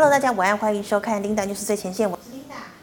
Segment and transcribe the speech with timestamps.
[0.00, 2.08] hello 大家午安，欢迎收看叮当，就是最前线。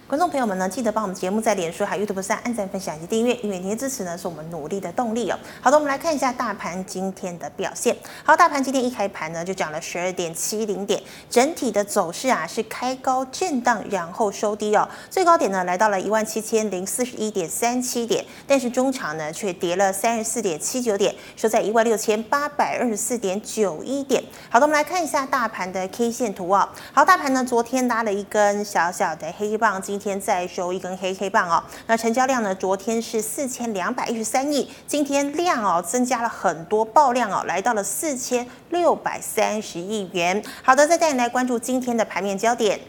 [0.08, 5.40] 观众朋友们呢，记得帮我们节目在脸书还有 YouTube 上按赞、分享以及订阅，因为您的支持呢是我们努力的动力哦。
[5.60, 7.98] 好的，我们来看一下大盘今天的表现。
[8.24, 14.88] 好，大盘今天一开盘呢就涨了十二点七零点，整体的走势啊是开高震荡，然后收低哦。
[15.10, 24.24] 最高点呢来到了一万七千零四十一点三七点，但是中场呢却跌了三十四点七九点，收在一万六千八百二十四点九一点。
[24.52, 26.70] 好的，我们来看一下大盘的 K 线图哦。
[26.94, 32.54] 好，大盘呢昨天拉了一根小小的黑棒，今天再收一根黑黑棒哦，那成交量呢？
[32.56, 40.44] 昨天是四千两百一十三亿，今天量哦增加了很多，爆量哦来到了四千六百三十亿元。
[40.64, 42.80] 好的，再带你来关注今天的盘面焦点。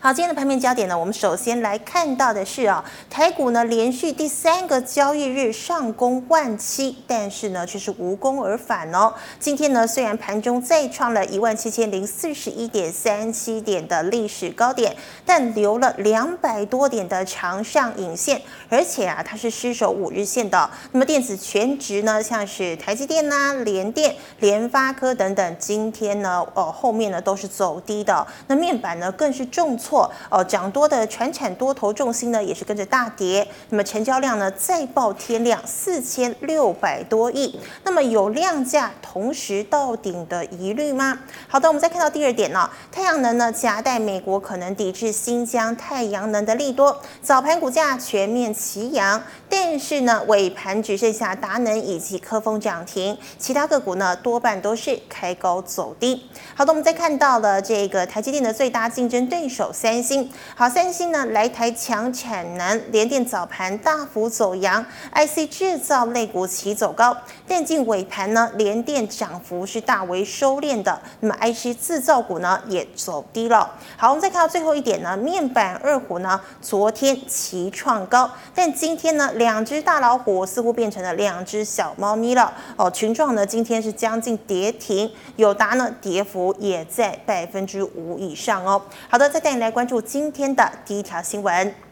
[0.00, 9.12] 好，今天的盘面焦点呢，我们首先来看到的是啊，台股呢连续第三个交易日上攻万七，但是呢却是无功而返哦。
[9.40, 14.94] 今天呢虽然盘中再创了一万七千零四十一点三七点的历史高点，
[15.26, 20.70] 但留了两百多点的长上影线，而且啊它是失守五日线的。
[20.92, 28.24] 那么电子全值呢，像是台积电呐、联电、联发科等等，今天呢哦后面呢都是走低的。
[28.46, 29.87] 那面板呢更是重挫。
[29.88, 33.48] 错哦，涨多的传产多头重心呢，也是跟着大跌。
[33.70, 37.58] 那么成交量呢，再爆天量四千六百多亿。
[37.84, 41.18] 那么有量价同时到顶的疑虑吗？
[41.48, 56.28] 好的，我们再看到第二点呢、太阳能呢夹带美国可能抵制新疆太阳能的利多，早盘股价全面齐扬，但是呢尾盘只剩下达能以及科峰涨停，其他个股呢多半都是开高走低。
[56.54, 59.72] 好的，我们再看到了这个台积电的最大竞争对手。
[59.80, 64.84] 三星好，三星呢来台强产能，联电早盘大幅走扬
[65.14, 73.70] ，IC 制造类股齐走高，电竞尾盘呢联电涨幅是大为收敛的，那么 IC 制造股呢也走低了。
[73.96, 88.82] 好，我们再看到最后一点呢，面板二虎呢昨天齐创高，但今天呢两只大老虎似乎变成了两只小猫咪了哦，群创呢今天是将近跌停，友达呢跌幅也在百分之五以上哦。
[89.08, 89.67] 好的，再带你来。
[89.70, 91.87] 关注今天的第一条新闻。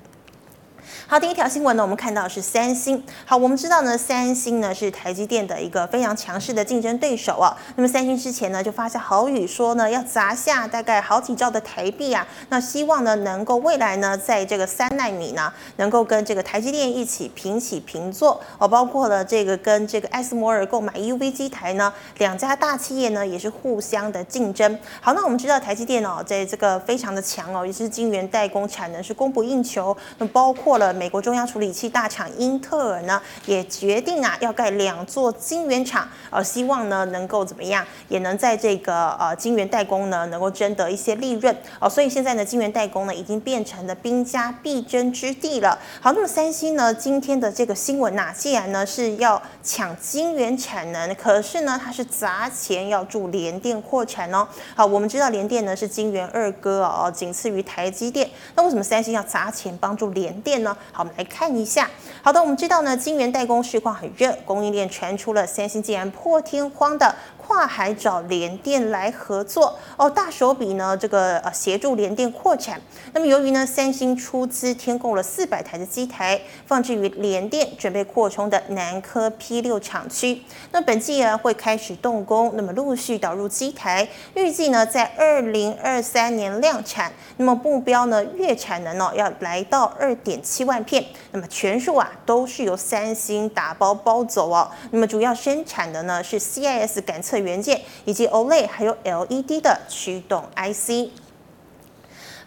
[1.07, 3.03] 好，第一条新闻呢，我们看到是三星。
[3.25, 7.57] 好，我们知道呢，三星呢是台积电的一个非常强势的竞争对手啊。
[7.77, 24.79] 那么三星之前呢就发下豪语说呢，要砸下大概好几兆的台币啊，那希望呢能够未来呢在这个三纳米呢能够跟这个台积电一起平起平坐哦，包括了这个跟这个艾斯摩尔购买 UV 机台呢，两家大企业呢也是互相的竞争。
[25.01, 30.93] 好，那我们知道台积电哦，在这个非常的强哦，也是晶圆代工产能是供不应求，那包括了。
[30.93, 41.89] 美国中央处理器大厂英特尔呢，也决定啊要盖两座晶圆厂，呃，希望呢能够怎么样，也能在这个呃晶圆代工呢能够争得一些利润哦。
[41.89, 45.79] 所以现在呢，晶圆代工呢已经变成了兵家必争之地了。
[46.01, 54.47] 好，那么三星呢今天的这个新闻呐，既然呢是要抢晶圆产能，可是呢它是砸钱要助联电扩产哦。
[54.75, 58.29] 好，我们知道联电呢是晶圆二哥哦，仅次于台积电。
[58.57, 60.66] 那为什么三星要砸钱帮助联电？
[60.93, 61.91] 好，我们来看一下。
[62.23, 67.15] 好的，我们知道呢，晶圆代工市况很热，供应链传出了三星竟然破天荒的。
[67.47, 72.81] 跨海找联电来合作哦，大手笔呢，这个呃协助联电扩产。
[73.13, 80.43] 那么由于呢，三星出资添购了四百台的机台，放置于联电准备扩充的南科 P 六厂区。
[80.73, 87.13] 那本季啊会开始动工，那么陆续导入机台，预计呢在二零二三年量产。
[87.37, 91.05] 那么目标呢月产能哦要来到二点七万片。
[91.31, 94.69] 那么全数啊都是由三星打包包走哦。
[94.91, 101.26] 那么主要生产的呢是 CIS 感测元件以及 OLED 还有 LED 的驱动 IC。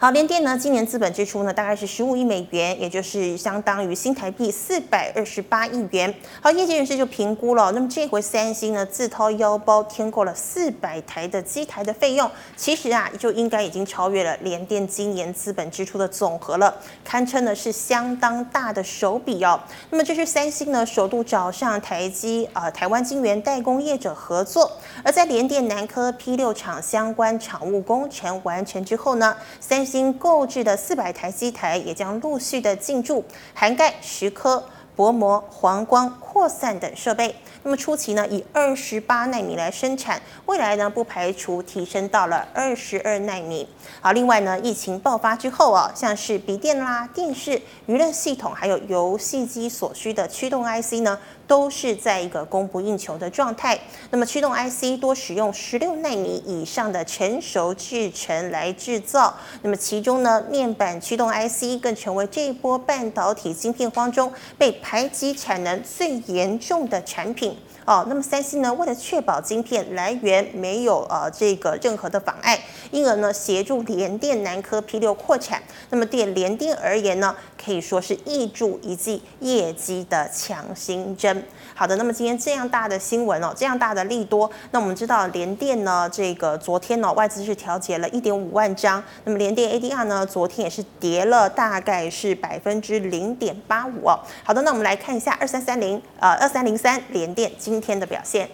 [0.01, 6.15] 好，联电呢，今年资本支出呢，大概是十五亿美元，也就是相当于新台币四百二十八亿元。
[6.39, 19.59] 好，业界人士就评估了，那么这回三星呢，自掏腰包添购了四百台的机台的费用，其实啊，就应该已经超越了联电今年资本支出的总和了，堪称呢是相当大的手笔哦。
[19.89, 24.71] 那么这是三星呢首度找上台积啊、台湾晶圆代工业者合作，
[25.03, 29.88] 而在联电南科 P 六厂相关厂务工程完成之后呢，三。
[29.89, 33.25] 新购置的四百台机台也将陆续的进驻，
[33.55, 34.63] 涵盖石刻、
[34.95, 36.07] 薄膜、黄光、
[36.39, 37.35] 扩散等设备。
[37.63, 43.67] 那么初期呢，以二十八纳米来生产，未来呢不排除提升到了二十二纳米。
[43.99, 53.77] 好，另外呢，疫情爆发之后啊，像是笔电啦、电视、娱乐系统，还有游戏机所需的驱动 IC 呢，都是在一个供不应求的状态。
[54.11, 59.35] 那么驱动 IC 多使用十六纳米以上的成熟制程来制造。
[59.61, 67.57] 那么其中呢，面板驱动 IC 更成为这一波半导体晶片荒中被排挤产能最严重的产品。
[67.85, 72.59] 哦，那么三星呢，为了确保晶片来源没有呃这个任何的妨碍，
[72.91, 75.63] 因而呢协助联电南科 P 六扩产。
[75.89, 81.43] 那么对联电而言呢，可以说是挹注一剂业绩的强心针。
[81.79, 94.19] 好的，那么今天这样大的新闻哦，这样大的利多，那我们知道联电呢，这个昨天呢外资是调节了一点五万张，那么联电 ADR 呢昨天也是跌了大概是百分之零点八五哦。
[94.43, 97.79] 好的，那我们来看一下二三三零呃二三零三联电今。
[97.79, 98.49] 天的表现，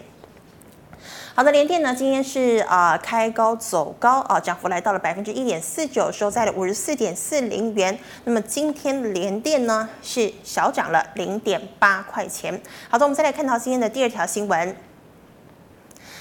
[1.38, 8.00] 好的，联电呢，今天是啊、呃、开高走高啊，涨幅来到了百分之一点四九，收在了五十四点四零元。
[8.24, 12.58] 那么今天联电呢是小涨了零点八块钱。
[12.90, 14.78] 好的，我们再来看到今天的第二条新闻。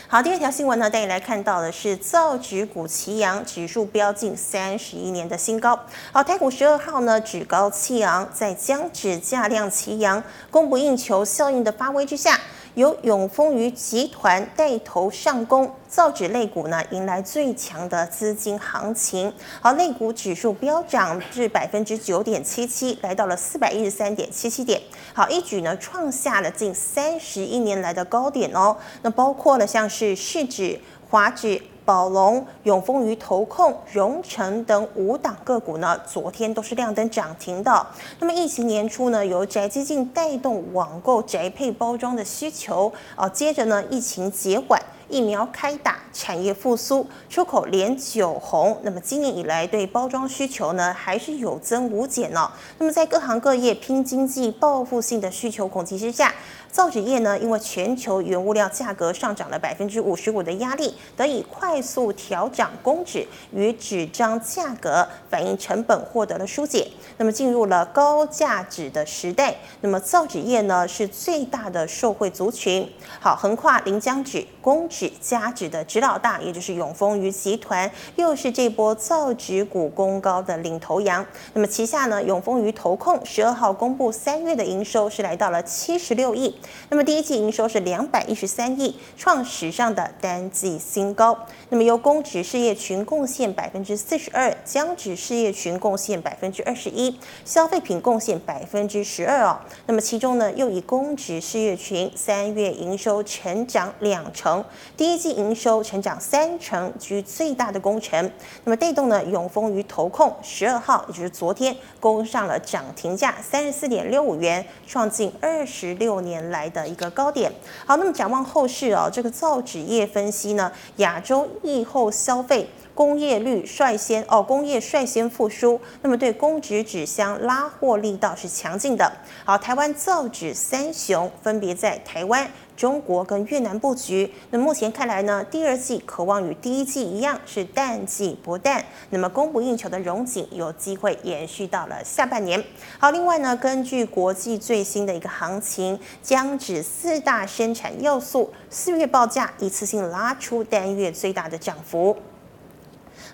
[0.09, 5.79] 好，第二条新闻呢，带你来看到的是造纸股齐扬指数飙近三十一年的新高。
[6.11, 10.21] 好，台股十二号呢指高气昂，在将纸价量齐扬、
[10.51, 12.41] 供不应求效应的发挥之下。
[12.75, 19.33] 由永丰余集团带头上攻，造纸类股呢迎来最强的资金行情。
[19.61, 24.81] 好，类股指数飙涨至百分之九点七七，来到了四百一十三点七七点。
[25.13, 28.77] 好，一举呢创下了近三十一年来的高点哦。
[29.03, 30.81] 那包括了像是市值、
[31.15, 31.63] 华指。
[31.85, 37.87] 宝龙、永丰余投控、荣成等五档个股呢，昨天都是亮灯涨停的。
[38.19, 44.81] 那么疫情年初呢，由宅基金带动网购宅配包装的需求啊，接着呢，疫情结缓。
[45.11, 48.77] 疫苗开打，产业复苏，出口连九红。
[48.83, 56.33] 那么今年以来，对包装需求呢，还是有增无减呢、那么在各行各业拼经济、报复性的需求恐惧之下，
[56.75, 66.89] 造纸业呢，因为全球原物料价格上涨了百分之五十五的压力，得以快速调涨工纸与纸张价格，反映成本获得了疏解。
[67.17, 72.91] 那么进入了高价纸的时代，那么造纸业呢，是最大的受惠族群。
[73.21, 81.25] 好，横跨临江纸、工纸、家纸的纸老大，也就是永丰余集团，又是这波造纸股攻高的领头羊。
[81.53, 86.53] 那么旗下呢，永丰余投控十二号公布三月的营收是来到了七十六亿，
[86.89, 91.37] 那么第一季营收是两百一十三亿，创史上的单季新高。
[91.75, 97.19] 那么由公职事业群贡献百分之四十二，江职事业群贡献百分之二十一。
[97.45, 104.65] 消费品贡献百分之十二哦，那么其中呢，又以公职事业群三月营收成长两成，
[104.97, 108.33] 第一季营收成长三成，居最大的功臣。
[108.63, 117.51] 那么带动呢，永丰于投控十二号，也就是昨天攻上了涨停价三十四点六五元，创近二十六年来的一个高点。
[117.85, 122.69] 好，那么展望后市哦，这个造纸业分析呢，亚洲疫后消费。
[122.95, 129.13] 工业率率先哦，工业率先复苏，那么对工纸纸箱拉货力道是强劲的。
[129.45, 134.33] 好，台湾造纸三雄分别在台湾、中国跟越南布局。
[134.51, 142.63] 那目前看来呢，第二季渴望与第一季一样是淡季不淡，那么供不应求的荣景有机会延续到了下半年。
[143.01, 152.17] 好，另外呢，根据国际最新的一个行情，将指四大生产要素四月报价一次性拉出单月最大的涨幅。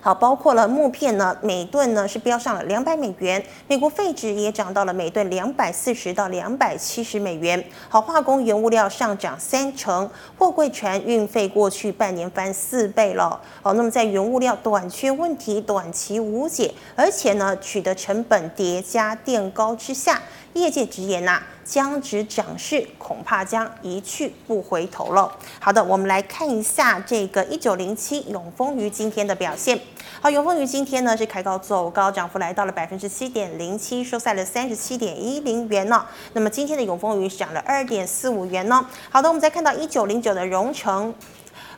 [0.03, 7.63] 好，包括了木片呢，每吨呢是飙上了两百美元，美国废纸也涨到了每吨两百四十到两百七十美元。
[7.87, 13.39] 好，化工原物料上涨三成，货柜船运费过去半年翻四倍了。
[13.61, 20.19] 好，那么在原物料短缺问题短期无解，而且呢取得成本叠加垫高之下，
[20.53, 21.43] 业界直言呐、啊。
[21.63, 25.31] 将指涨势恐怕将一去不回头了。
[25.59, 29.79] 好的，我们来看一下这个一九零七永丰鱼今天的表现。
[30.19, 36.05] 好，永丰鱼今天呢是开高走高，涨幅来到了百分之七点零七，收在了三十七点一零元呢。
[36.33, 38.85] 那么今天的永丰鱼涨了二点四五元呢。
[39.09, 41.13] 好的，我们再看到一九零九的荣成。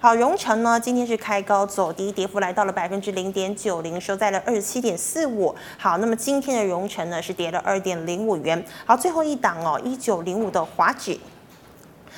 [0.04, 5.56] 好，荣成呢，今天是开高走低，跌幅来到了百分之零点九零，收在了二十七点四五。
[5.78, 8.62] 好，那么今天的荣成呢是跌了二点零五元。
[8.86, 11.18] 好，最后一档哦，一九零五的华指。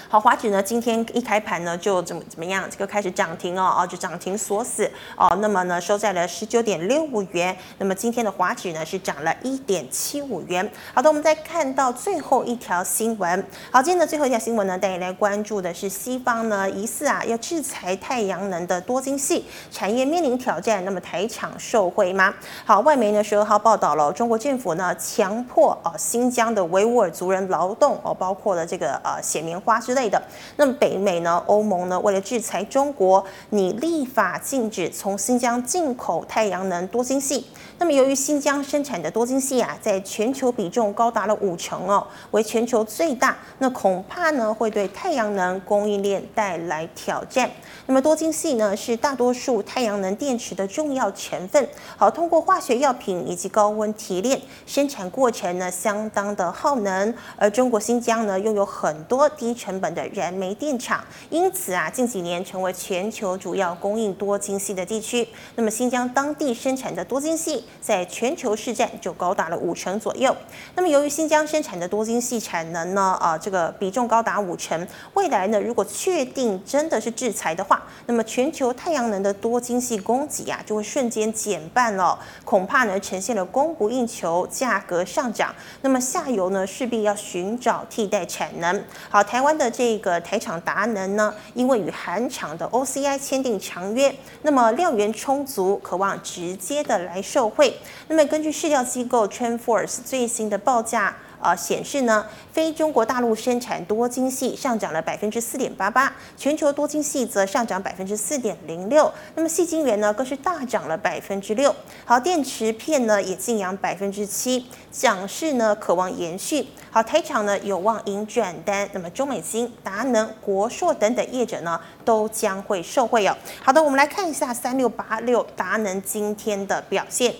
[0.07, 7.55] 好，华指呢今天一开盘呢就怎么怎么样，这个开始涨停哦，哦就涨停锁死哦，那么呢收在了十九点六五元。
[7.79, 10.69] 那么今天的华指呢是涨了一点七五元。
[10.93, 13.43] 好的，我们再看到最后一条新闻。
[13.71, 22.33] 好，今天的最后一条新闻呢，带你来关注的是西方呢疑似啊要制裁太阳能的多晶系产业面临挑战，那么台厂受惠吗？
[22.63, 30.21] 好，外媒呢十二号报道了，中国政府呢强迫哦新疆的维吾尔族人劳动哦，包括了这个呃写棉花之类的。
[30.57, 37.47] 那么北美呢，欧盟呢为了制裁中国，你立法禁止从新疆进口太阳能多晶系。
[37.77, 47.51] 那么由于新疆生产的多晶系啊，在全球比重高达了五成哦，为全球最大，那恐怕呢会对太阳能供应链带来挑战。
[47.85, 51.67] 那么多晶系呢是大多数太阳能电池的重要成分，
[51.97, 57.13] 好，通过化学药品以及高温提炼，生产过程呢相当的耗能。
[57.35, 65.27] 而中国新疆呢拥有很多低成本的燃煤电厂，因此啊近几年成为全球主要供应多晶系的地区。
[65.55, 67.64] 那么新疆当地生产的多晶系。
[67.81, 70.35] 在全球市占就高达了五成左右。
[70.75, 85.53] 那么，由于新疆生产的多晶系产能呢，啊，这个比重高达五成，未来呢，如果确定真的是制裁的话，那么全球太阳能的多晶系供给啊，就会瞬间减半了，恐怕呢，呈现了供不应求，价格上涨。
[85.81, 88.83] 那么下游呢，势必要寻找替代产能。
[89.09, 97.49] 好，台湾的这个台厂达能呢，因为与韩厂的 OCI 签订长约，那么料源充足，渴望直接的来受。
[97.55, 123.35] 会，那么根据市调机构 t r e n f o r c e 最新的报价、呃、显示呢，非中国大陆生产多晶矽上涨了百分之四点八八，全球多晶矽则上涨百分之四点零六，那么细晶圆呢更是大涨了百分之六，好，电池片呢也劲扬百分之七，涨势呢可望延续，好，台厂呢有望迎转单，那么中美晶、达能、国硕等等业者呢都将会受惠哦。
[123.61, 127.33] 好的，我们来看一下三六八六达能今天的表现。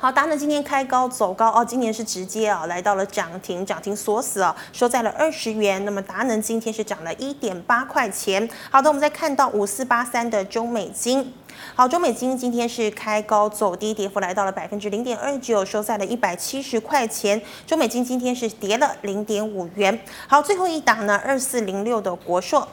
[0.00, 5.84] 好，达能今天开高走高哦，今年是直接啊来到了涨停，涨停锁死哦，收在了二十元。
[5.84, 8.48] 那么达能今天是涨了一点八块钱。
[8.70, 11.34] 好的，我们再看到五四八三的中美金。
[11.74, 17.42] 好，中美金今天是开高走低，跌幅来到了百分之零点二九，收在了一百七十块钱。
[17.66, 19.98] 中美金今天是跌了零点五元。
[20.28, 22.68] 好，最后一档呢，二四零六的国硕。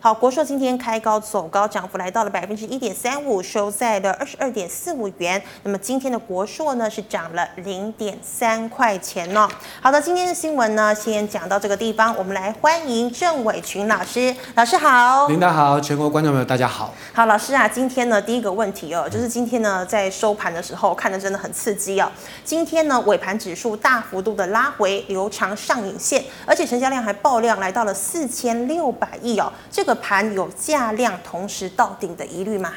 [0.00, 5.42] 好，国硕今天开高走高，涨幅来到了百分之一点三五，收在了二十二点四五元。
[5.64, 9.48] 那么今天的国硕呢是涨了零点三块钱哦。
[9.82, 14.32] 好的，今天的新闻呢先讲到这个地方，我们来欢迎郑伟群老师。
[14.54, 16.94] 老师好，领导好，全国观众朋友大家好。
[17.12, 22.08] 好，老师啊，今天呢第一个问题哦，就是今天呢在收盘的时候看的真的很刺激哦。
[22.44, 29.52] 今天呢尾盘指数大幅度的拉回，留长上影线，而且成交量还爆量来到了四千六百亿哦。
[29.68, 32.74] 这个盘有价量同时到顶的疑虑吗？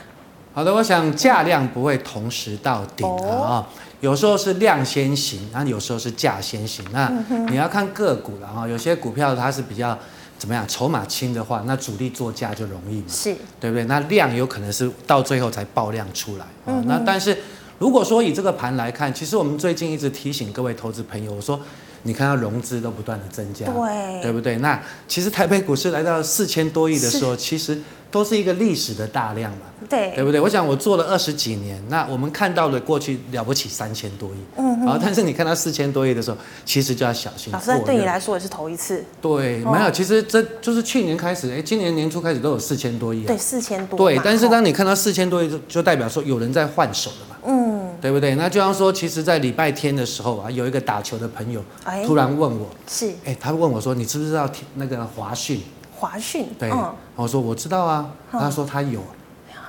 [0.54, 3.66] 好的，我想价量不会同时到顶啊、哦，
[4.00, 6.86] 有时候是量先行，那有时候是价先行。
[6.94, 7.12] 那
[7.50, 9.98] 你要看个股了哈，有些股票它是比较
[10.38, 13.84] 怎么样，筹码轻的话，那主力做价就容易嘛，是对不对？
[13.86, 16.82] 那量有可能是到最后才爆量出来啊。
[16.86, 17.38] 那但是
[17.78, 21.60] 如果说以这个盘来看，其实我们最近一直提醒各位投资朋友，我说。
[22.04, 24.58] 你看到融资都不断的增加，对，对不对？
[24.58, 27.78] 那其实台北股市来到四千多亿的时候，其实
[28.10, 30.42] 都是一个历史的大量嘛，对，对不对？
[30.42, 37.54] 我想我做了二十几年，那我们看到了过去了不起三千多亿，嗯嗯，但是你看到四千多亿的时候，其实就要小心。
[37.54, 39.06] 老师，对你来说也是头一次。
[39.22, 43.96] 对，没有，其实这就是去年开始，哎，今年年初开始都有四千多亿，对，四千多。
[43.96, 47.71] 对，但是当你看到四千多亿，就就代表说有人在换手了嘛，嗯。
[48.02, 48.36] 对不对？
[48.36, 51.64] 那就像说，其实，在礼拜天的时候啊，有一个打球的朋友
[52.06, 55.62] 突然问我，是，哎，他问我说，你知不知道那个华讯？
[55.96, 58.10] 华讯，对，嗯、我说我知道啊。
[58.32, 59.00] 他说他有，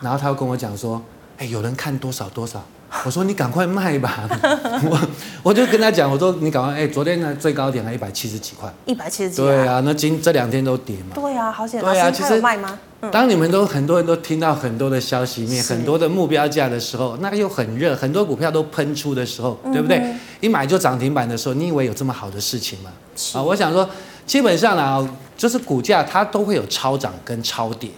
[0.00, 1.02] 然后他又跟我讲说，
[1.36, 2.62] 哎，有人看多少多少。
[3.04, 4.28] 我说你赶快卖吧，
[4.88, 5.08] 我
[5.42, 12.78] 我就跟他讲，我说你赶快，哎，昨天的最高点还一百七十几块，一百七十几，对啊，那今这两天都跌嘛，对啊，好险，对啊，其实卖吗？
[13.10, 20.00] 当你们都很多人都听到很多的消息面，很多的目标价的时候，那又很热，很多股票都喷出的时候，对不对？
[20.40, 22.92] 一买就涨停板的时候，你以为有这么好的事情吗？
[23.34, 23.88] 啊，我想说，
[24.24, 27.90] 基本上呢，就是股价它都会有超涨跟超跌。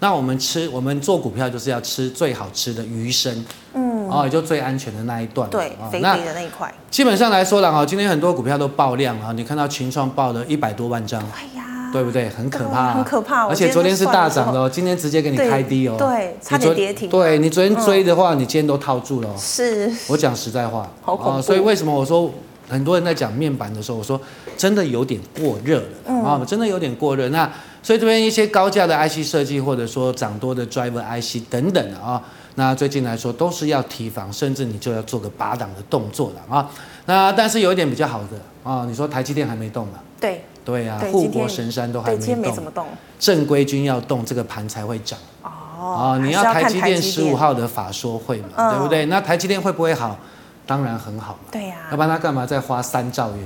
[0.00, 6.72] 那我们吃，我们做股票就是要吃最好吃的鱼身，嗯，哦，也就最安全的那一段，对，肥肥的那一块。
[6.90, 11.22] 基本上来说了哈，今天很多股票都爆量啊，你看到群创爆了一百多万张。
[11.34, 11.69] 哎呀。
[11.92, 12.28] 对不对？
[12.28, 13.46] 很可怕，啊，很可怕。
[13.46, 15.96] 而且昨天是大涨的哦，今天直接给你开低哦。
[15.98, 17.08] 对，差点跌停。
[17.08, 19.34] 对，你昨天追的话，嗯、你今天都套住了，哦。
[19.38, 19.90] 是。
[20.08, 20.88] 我讲实在话。
[21.02, 21.42] 好恐怖。
[21.42, 22.30] 所以为什么我说
[22.68, 24.20] 很多人在讲面板的时候，我说
[24.56, 27.28] 真的有点过热了啊、嗯，真的有点过热。
[27.30, 27.50] 那
[27.82, 32.22] 所以这边一些高价的 IC 设计，或者说涨多的 Driver IC 等等的啊，
[32.56, 36.70] 那最近来说都是要提防，甚至你就要做个拔档的动作了啊。
[37.06, 39.94] 那但是有一点比较好的啊，你说台积电还没动嘛？
[40.20, 42.34] 对对啊，护国神山都还没
[42.74, 42.86] 动，
[43.18, 45.18] 正规军要动，这个盘才会涨。
[45.42, 49.06] 哦，你要台积电十五号的法说会嘛，嗯、对不对？
[49.06, 50.18] 那台积电会不会好？
[50.66, 51.38] 当然很好嘛。
[51.50, 51.90] 对呀、啊。
[51.90, 53.38] 要不然他干嘛再花三兆元？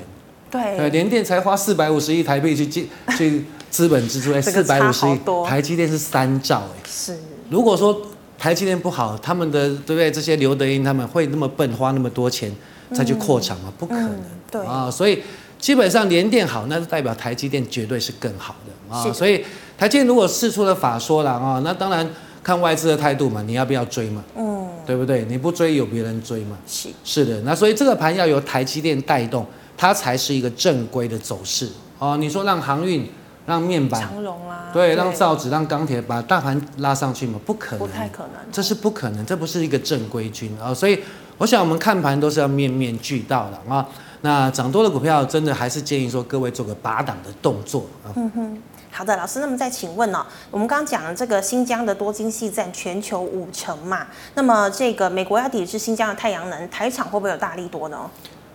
[0.51, 0.77] 对。
[0.77, 6.83] 对，联电才花四百五十亿台币去进 去资本支出，哎，四百五十亿，台积电是三兆哎。
[6.87, 7.17] 是。
[7.49, 8.03] 如果说
[8.37, 10.11] 台积电不好，他们的对不对？
[10.11, 12.53] 这些刘德英他们会那么笨，花那么多钱
[12.93, 13.73] 再去扩厂吗？
[13.79, 14.11] 不可能。
[14.11, 15.23] 嗯、对啊，所以
[15.65, 19.11] 基本上联电好，那就代表台积电绝对是更好的啊。
[19.15, 19.43] 所以
[19.79, 22.07] 台积电如果试出了法说了啊，那当然。
[22.43, 24.23] 看外资的态度嘛，你要不要追嘛？
[24.37, 25.25] 嗯，对不对？
[25.31, 26.59] 你不追，有别人追嘛？
[26.67, 29.47] 是是的，那所以这个盘要由台积电带动，
[29.79, 31.67] 它才是一个正规的走势
[31.99, 32.19] 哦。
[32.19, 33.11] 你说让航运、
[33.47, 37.41] 让面板、长荣啦，对，让造纸、让钢铁把大盘拉上去嘛？
[37.47, 40.75] 不可能，不太可能，这是不可能，这不是一个正规军啊、哦。
[40.75, 41.01] 所以
[41.39, 43.89] 我想我们看盘都是要面面俱到的啊。
[44.25, 48.09] 那涨多的股票，真的还是建议说各位做个拔档的动作啊。
[48.17, 48.63] 嗯哼。
[48.91, 50.27] 好的，老师，那么再请问呢、哦？
[50.51, 54.07] 我们刚刚讲了这个新疆的多晶矽占全球五成嘛？
[54.35, 57.99] 那么这个美国要抵制新疆的太阳能，台厂会不会有大力多呢？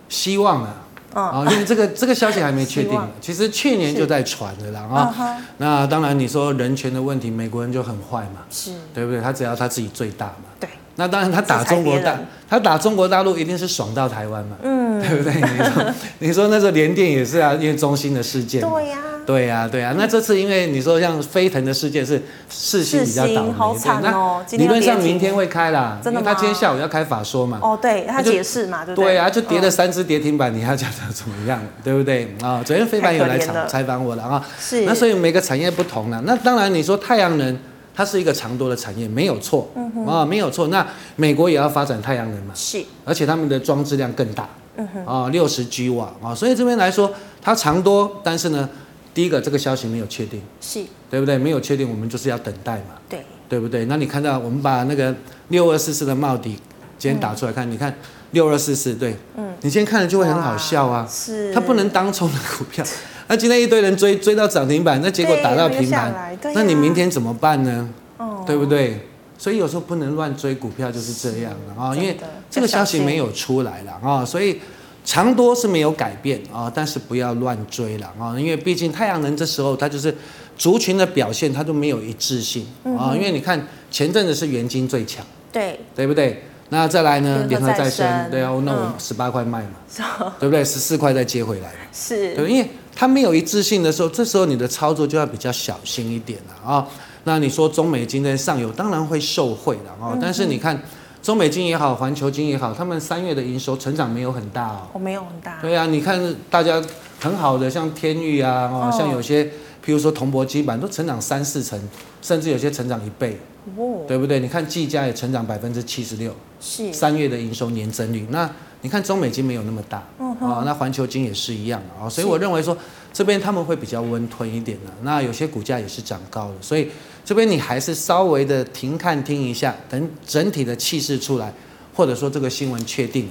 [0.08, 0.74] 希望啊，
[1.12, 3.00] 啊、嗯，因为这个这个消息还没确定。
[3.20, 5.36] 其实去年就在传的啦啊、哦。
[5.58, 9.20] 那当然你说人权的问题，美国人就很坏嘛，是对不对？
[9.20, 10.44] 他只要他自己最大嘛。
[10.58, 10.68] 对。
[11.00, 12.14] 那当然他打中国大，
[12.46, 15.32] 他打中国大陆一定是爽到台湾嘛，嗯， 对不对？
[15.34, 18.60] 你说 你说那时候联电也是啊，因为中兴的事件。
[18.60, 19.06] 对呀、啊。
[19.26, 26.24] 对呀、啊，对呀、啊，那这次因为你说像飞腾的事件是世芯比较倒霉，好惨哦，理论上明天会开啦，真的吗？
[26.24, 27.58] 因为他今天下午要开法说嘛。
[27.62, 29.12] 哦，对，他解释嘛，对不对？
[29.12, 32.24] 对啊，就跌了三只跌停板，你还要讲它怎么样， 对不对？
[32.42, 34.80] 啊、哦，昨天飞凡有来采采访我了啊，是。
[34.84, 37.56] 那所以每个产业不同了，那当然你说太阳能
[38.00, 40.68] 它是一个长多的产业，没有错，嗯哼，啊、哦，没有错。
[40.68, 48.66] 那美国也要发展太阳能嘛，是，而且他们的装置量更大，嗯哼，啊、哦，六十 G 瓦啊，所以这边来说它长多，但是呢。
[49.12, 50.80] 第一个，这个消息没有确定，是
[51.10, 51.36] 对不对？
[51.36, 53.84] 没有确定，我们就是要等待嘛，对对不对？
[53.86, 55.12] 那你看到我们把那个
[55.48, 56.56] 六二四四的帽底
[56.96, 57.92] 今天打出来看，嗯、你看
[58.30, 62.84] 六二四四，对，嗯，你今天看了就会很好笑啊，是，它不能当冲的股票，
[63.30, 67.88] 那今天一堆人追追到涨停板，那结果打到平盘，啊、那你明天怎么办呢？
[68.16, 68.98] 哦，对不对？
[69.38, 72.16] 所以有时候不能乱追股票，就是这样的啊，因为
[72.50, 74.60] 这个消息没有出来了啊，所以。
[75.02, 80.14] 长多是没有改变啊，但是不要乱追了啊，因为毕竟太阳能这时候它就是
[80.58, 83.12] 族群的表现，它都没有一致性啊。
[83.16, 86.44] 因为你看前阵子是元金最强，对对不对？
[86.68, 90.62] 那再来呢，联合再生，对啊，那我十八块卖嘛， 对不对？
[90.62, 96.86] 十四块再接回来，是对，因为它没有一致性的时候，这时候你的操作就要比较小心一点了啊。
[97.24, 100.80] 那你说中美金在上游当然会受惠了哦，但是你看。
[101.22, 104.88] 中美金也好，环球金也好，他们三月的营收成长没有很大哦。
[104.94, 105.58] 我没有很大。
[105.60, 106.82] 对啊，你看大家
[107.20, 109.44] 很好的，像天域啊，哦，像有些，
[109.84, 111.78] 譬如说铜箔基板都成长三四成，
[112.22, 113.38] 甚至有些成长一倍，
[113.76, 114.40] 哦，对不对？
[114.40, 118.26] 你看技嘉也成长百分之七十六，是三月的营收年增率。
[118.30, 118.50] 那
[118.82, 122.76] 你看中美金没有那么大，嗯啊，那环球金也是一样的啊，所以我认为说
[123.12, 124.92] 这边他们会比较温吞一点的。
[125.02, 126.88] 那有些股价也是涨高的，所以。
[127.22, 131.52] 这边你还是稍微的停看听一下，等整体的气势出来，
[131.94, 133.28] 或者说这个新闻确定，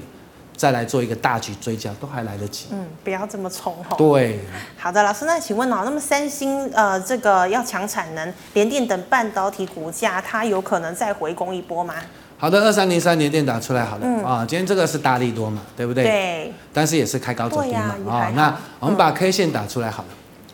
[0.60, 2.66] 再来做一个大举追加，都还来得及。
[2.72, 3.96] 嗯，不要这么冲吼。
[3.96, 4.42] 对。
[4.78, 11.94] 好的，老师，那请问哦，那么三星呃这个要强产能，联电等半导体股价，它有可能再回攻一波吗？
[12.38, 16.04] 好的，二三零三联电打出来好了、嗯、啊，今天这个是大力多嘛，对不对？
[16.04, 16.54] 对。
[16.74, 20.54] 但是也是开高走低嘛啊，啊，那我们把 K 线打出来好了、嗯、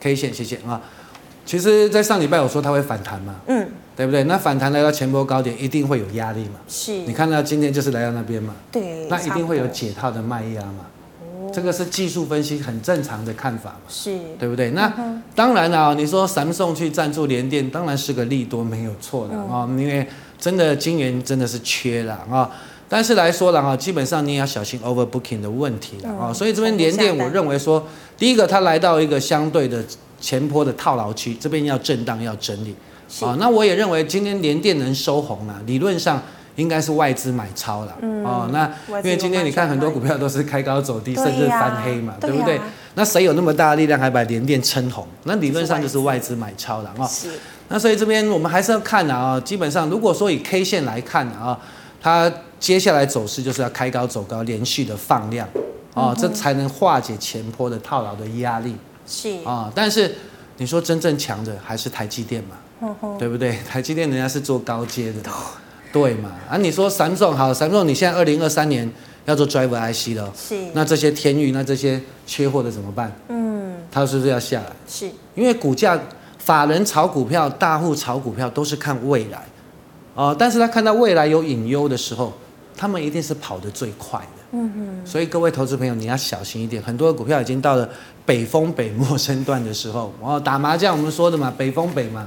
[0.00, 0.80] ，K 线谢谢啊。
[1.46, 4.22] 其实，在上礼拜我说它会反弹嘛，嗯，对不对？
[4.24, 6.60] 那反弹来到前波高点，一定会有压力嘛。
[6.68, 6.92] 是。
[6.98, 10.86] 你看到今天就是来到那边嘛，对，那一定会有解套的卖压嘛。
[11.20, 11.50] 哦。
[11.52, 13.80] 这个是技术分析很正常的看法嘛。
[13.88, 14.16] 是。
[14.38, 14.70] 对不对？
[14.70, 19.76] 那、嗯、当然了，你说三送去赞助联电，当然是个利多，没有错的啊、嗯。
[19.80, 20.06] 因为
[20.38, 22.48] 真的晶圆真的是缺了啊。
[22.88, 26.34] 但是来说了哈，基本上你也要小心 overbooking 的问题了啊、嗯。
[26.34, 27.84] 所以这边联电，我认为说，
[28.16, 29.84] 第一个它来到一个相对的。
[30.20, 32.74] 前波的套牢区，这边要震荡，要整理
[33.22, 33.36] 啊。
[33.38, 36.22] 那我也认为今天联电能收红了，理论上
[36.56, 37.96] 应该是外资买超了。
[38.02, 38.24] 嗯。
[38.24, 38.66] 哦，那
[38.98, 42.60] 因为今天你看很多股票都是开高走低，甚至翻黑嘛，对不对？
[42.94, 45.06] 那谁有那么大的力量还把联电撑红？
[45.24, 47.06] 那理论上就是外资买超了啊。
[47.06, 47.30] 是。
[47.68, 49.38] 那所以这边我们还是要看啊。
[49.40, 51.58] 基本上如果说以 K 线来看啊，
[52.00, 55.48] 它接下来走势就是要开高走高，连续的放量。
[55.94, 58.76] 哦，这才能化解前坡的套牢的压力。
[59.06, 60.14] 是啊，但是
[60.58, 63.56] 你说真正强的还是台积电嘛，对不对？
[63.68, 65.20] 台积电人家是做高阶的，
[65.92, 66.32] 对嘛？
[66.50, 68.90] 啊，你说三众好，三众你现在二零二三年
[69.24, 73.12] 要做 Driver IC 了，是，那这些天域，那这些缺货的怎么办？
[73.28, 74.72] 嗯，它是不是要下来？
[74.88, 75.98] 是因为股价，
[76.38, 79.44] 法人炒股票，大户炒股票都是看未来，
[80.14, 82.32] 哦，但是他看到未来有隐忧的时候，
[82.76, 84.37] 他们一定是跑得最快的。
[84.52, 87.88] 嗯哼，所以各位投资朋友，你要小心一点，很多的股票已经到了
[88.24, 90.12] 北风北陌生段的时候。
[90.22, 92.26] 哦，打麻将我们说的嘛，北风北嘛，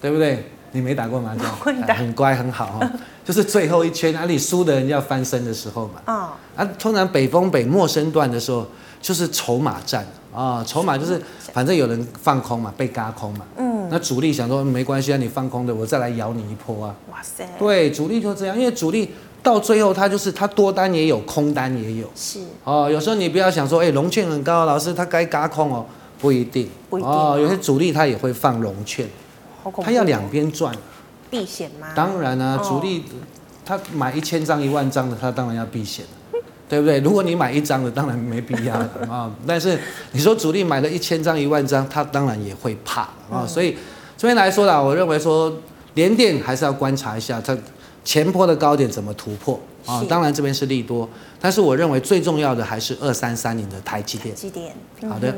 [0.00, 0.44] 对不对？
[0.70, 1.44] 你没打过麻将？
[1.58, 2.90] 会打，很乖很好哦，
[3.24, 6.00] 就是最后一圈，哪里输的人要翻身的时候嘛。
[6.04, 8.66] 啊，啊，通常北风北陌生段的时候，
[9.00, 11.20] 就是筹码战啊，筹码就是
[11.52, 13.46] 反正有人放空嘛，被嘎空嘛。
[13.56, 16.94] 嗯，那主力想说没关系啊，你放空的，我再来咬你一波啊。
[17.10, 19.10] 哇塞，对，主力就这样，因为主力。
[19.42, 22.10] 到最后，他就是他多单也有，空单也有。
[22.14, 25.86] 是哦，有时候你不要想说，哎、欸，融券很高，老师他该嘎空哦，
[26.20, 26.68] 不一定。
[26.90, 29.08] 不一定哦，有些主力他也会放融券，
[29.82, 30.74] 他要两边赚。
[31.30, 31.88] 避险吗？
[31.94, 33.04] 当然啊，主力
[33.64, 36.04] 他买一千张、一万张的，他当然要避险，
[36.68, 36.98] 对不对？
[37.00, 39.32] 如果你买一张的，当然没必要啊、 哦。
[39.46, 39.78] 但是
[40.12, 43.46] 你说主力买了一千张、一万张，他当然也会怕啊、哦。
[43.46, 43.76] 所以
[44.16, 45.52] 这边来说啦，我认为说
[45.94, 47.56] 联电还是要观察一下它。
[48.08, 50.02] 前波的高点怎么突破啊？
[50.08, 51.06] 当然这边是利多，
[51.38, 54.34] 但是我认为最重要的还是二三三零的台积电。
[54.34, 55.36] 台积电，嗯、好的，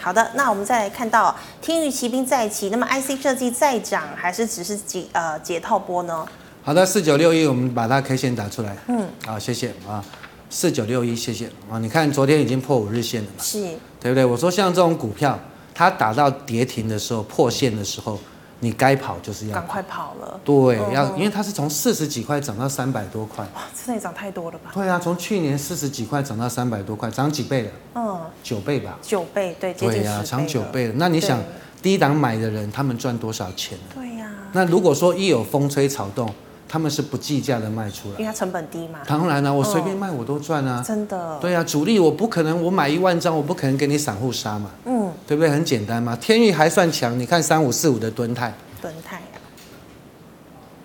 [0.00, 0.32] 好的。
[0.34, 6.26] 那我们再来看到天宇骑兵再起，那么 IC 设计再涨，还是只是解呃解套波呢？
[6.64, 8.76] 好的，四九六一，我们把它 K 线打出来。
[8.88, 10.04] 嗯，好，谢谢啊，
[10.50, 11.78] 四九六一，谢谢啊。
[11.78, 13.44] 你看昨天已经破五日线了嘛？
[13.44, 13.60] 是，
[14.00, 14.24] 对不对？
[14.24, 15.38] 我说像这种股票，
[15.72, 18.18] 它打到跌停的时候，破线的时候。
[18.64, 24.70] 你该跑就是要赶快跑了，对，要因为它是从四十几块涨到三百多块，哇，这也涨太多了吧？
[24.72, 27.70] 对啊，从去年四十几块涨到三百多块，涨几倍了？
[27.96, 28.96] 嗯，九倍吧？
[29.02, 30.94] 九倍，对，对呀，涨九倍了。
[30.96, 31.42] 那你想，
[31.82, 33.76] 低档买的人他们赚多少钱？
[33.92, 34.30] 对呀。
[34.52, 36.32] 那如果说一有风吹草动，
[36.72, 39.00] 他们是不计价的卖出来，因为它成本低嘛。
[39.06, 41.38] 当然了，我随便卖我都赚啊，真的。
[41.38, 45.50] 对啊，主力我不可能，我买一万张，我不可能给你散户杀嘛，嗯，对不对？
[45.50, 46.16] 很简单嘛。
[46.16, 49.20] 天域还算强，你看三五四五的敦泰，敦泰。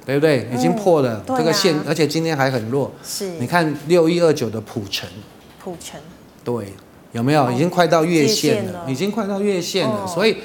[0.06, 0.50] 对不对？
[0.54, 2.92] 已经破了这个线，而且今天还很弱。
[3.02, 5.08] 是，你看六一二九的普城，
[5.64, 5.98] 普城，
[6.44, 6.74] 对，
[7.14, 7.50] 有没有？
[7.50, 10.06] 已经快到月线了，已经快到月线了。
[10.06, 10.38] 所以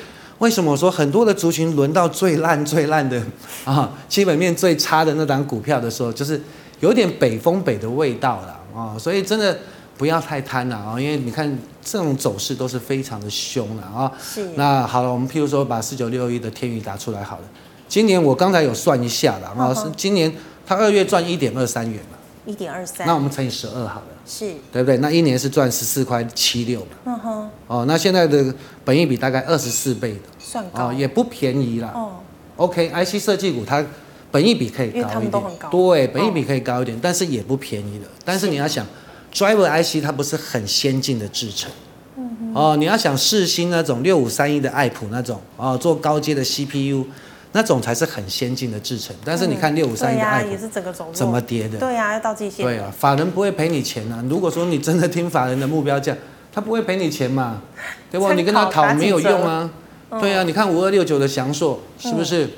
[0.42, 3.22] 为什么我说很多的族群轮到最烂、最烂的
[3.64, 6.40] 啊，基本面最差的那档股票的时候，就是
[6.80, 8.98] 有点北风北的味道了啊。
[8.98, 9.56] 所以真的
[9.96, 14.10] 不要太贪了啊，因为你看这种走势都是非常的凶了啊。
[14.20, 14.44] 是。
[14.56, 17.44] 那好了，我们譬如说把四九六一的天宇打出来好了。
[17.88, 20.34] 今年我刚才有算一下了啊，是今年
[20.66, 24.96] 他二月赚一点二三元嘛，一点二三，那我们乘以十二好了，是，对不对？
[24.98, 28.52] 那一年是赚十四块七六嘛，嗯哼，哦，那现在的
[28.84, 31.92] 本益比大概二十四倍的，算高，也不便宜啦。
[31.94, 32.16] 哦
[32.56, 33.84] ，OK，IC 设计股它
[34.30, 38.06] 本益比可以高一点，对，本益比可以高一点，但是也不便宜的。
[38.24, 38.84] 但是你要想
[39.32, 41.70] ，Driver IC 它不是很先进的制程，
[42.16, 47.06] 嗯哼，哦，你要想世芯那种六五三一的爱普那种，哦，做高阶的 CPU。
[47.54, 51.78] 那种才是很先进的制程，但是你看六五三一的爱普，怎么跌的？
[51.78, 52.64] 对呀、啊，要到季线。
[52.64, 54.24] 对啊，法人不会赔你钱啊。
[54.26, 56.16] 如果说你真的听法人的目标价，
[56.50, 57.60] 他不会赔你钱嘛？
[58.10, 58.32] 对不？
[58.32, 59.70] 你跟他讨没有用啊。
[60.18, 62.48] 对啊，你看五二六九的祥硕是不是？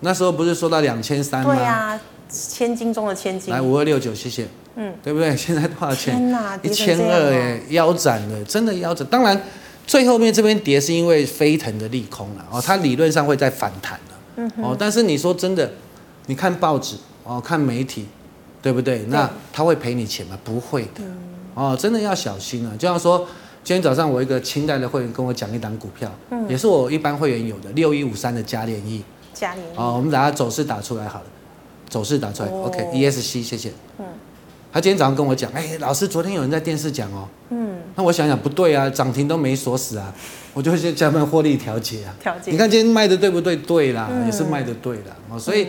[0.00, 1.54] 那时候不是说到两千三吗？
[1.54, 2.00] 对啊，
[2.30, 3.52] 千金中的千金。
[3.52, 4.46] 来五二六九，谢谢。
[4.76, 5.36] 嗯，对不对？
[5.36, 6.34] 现在多少钱？
[6.62, 9.06] 一千二哎，腰斩了，真的腰斩。
[9.08, 9.38] 当然。
[9.92, 15.70] 最后面这边跌是因为飞腾的利空了哦，它理论上会再反弹了，哦，但是你说真的，
[16.28, 18.06] 你看报纸哦，看媒体，
[18.62, 19.04] 对不对？
[19.08, 20.38] 那他会赔你钱吗？
[20.42, 21.02] 不会的，
[21.52, 22.72] 哦，真的要小心啊！
[22.78, 23.18] 就像说，
[23.62, 26.10] 今天早上我一个清代的会员跟我讲一档股票，
[26.48, 31.26] 也是我一般会员有的六一五三的嘉联益，嘉联益，哦，我们把它走势打出来好了，
[31.90, 34.06] 走势打出来，OK，ESC，谢谢，嗯。
[34.72, 40.12] 他今天早上跟我讲，哎，老师，昨天有人在电视讲哦，嗯，那我想想不对啊，涨停都没锁死啊，
[40.54, 42.50] 我就先加班获利调节啊，调节。
[42.50, 43.54] 你看今天卖的对不对？
[43.56, 45.68] 对啦，嗯、也是卖的对啦，哦，所以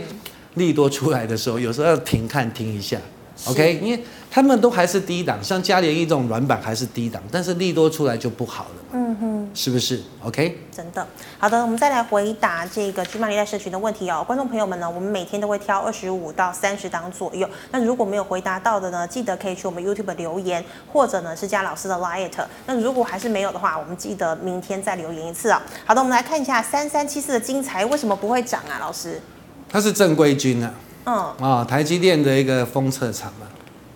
[0.56, 2.98] 利多出来的时候，有时候要停看听一下
[3.46, 4.00] ，OK，因为。
[4.34, 8.82] 他们都还是低档，像嘉联益这种软板还是低档，但是利多出来就不好了。
[8.94, 11.06] 嗯哼，是不是？OK，真的。
[11.38, 14.24] 好的，我们再来回答这个居玛丽在社群的问题哦。
[14.26, 17.48] 观众朋友们呢，我们每天都会挑二十五到三十档左右。
[17.70, 22.32] 那如果没有回答到的呢，记得可以去我们 YouTube 留言，或者呢是加老师的 Line。
[22.66, 25.62] 那如果还是没有的话，我们记得明天再留言一次啊。
[25.86, 28.82] 好的，我们来看一下三三七四的精彩为什么不会涨啊？
[28.82, 29.22] 老师，
[29.70, 30.74] 它是正规军啊。
[31.06, 31.16] 嗯。
[31.48, 33.46] 啊，台积电的一个封测厂嘛。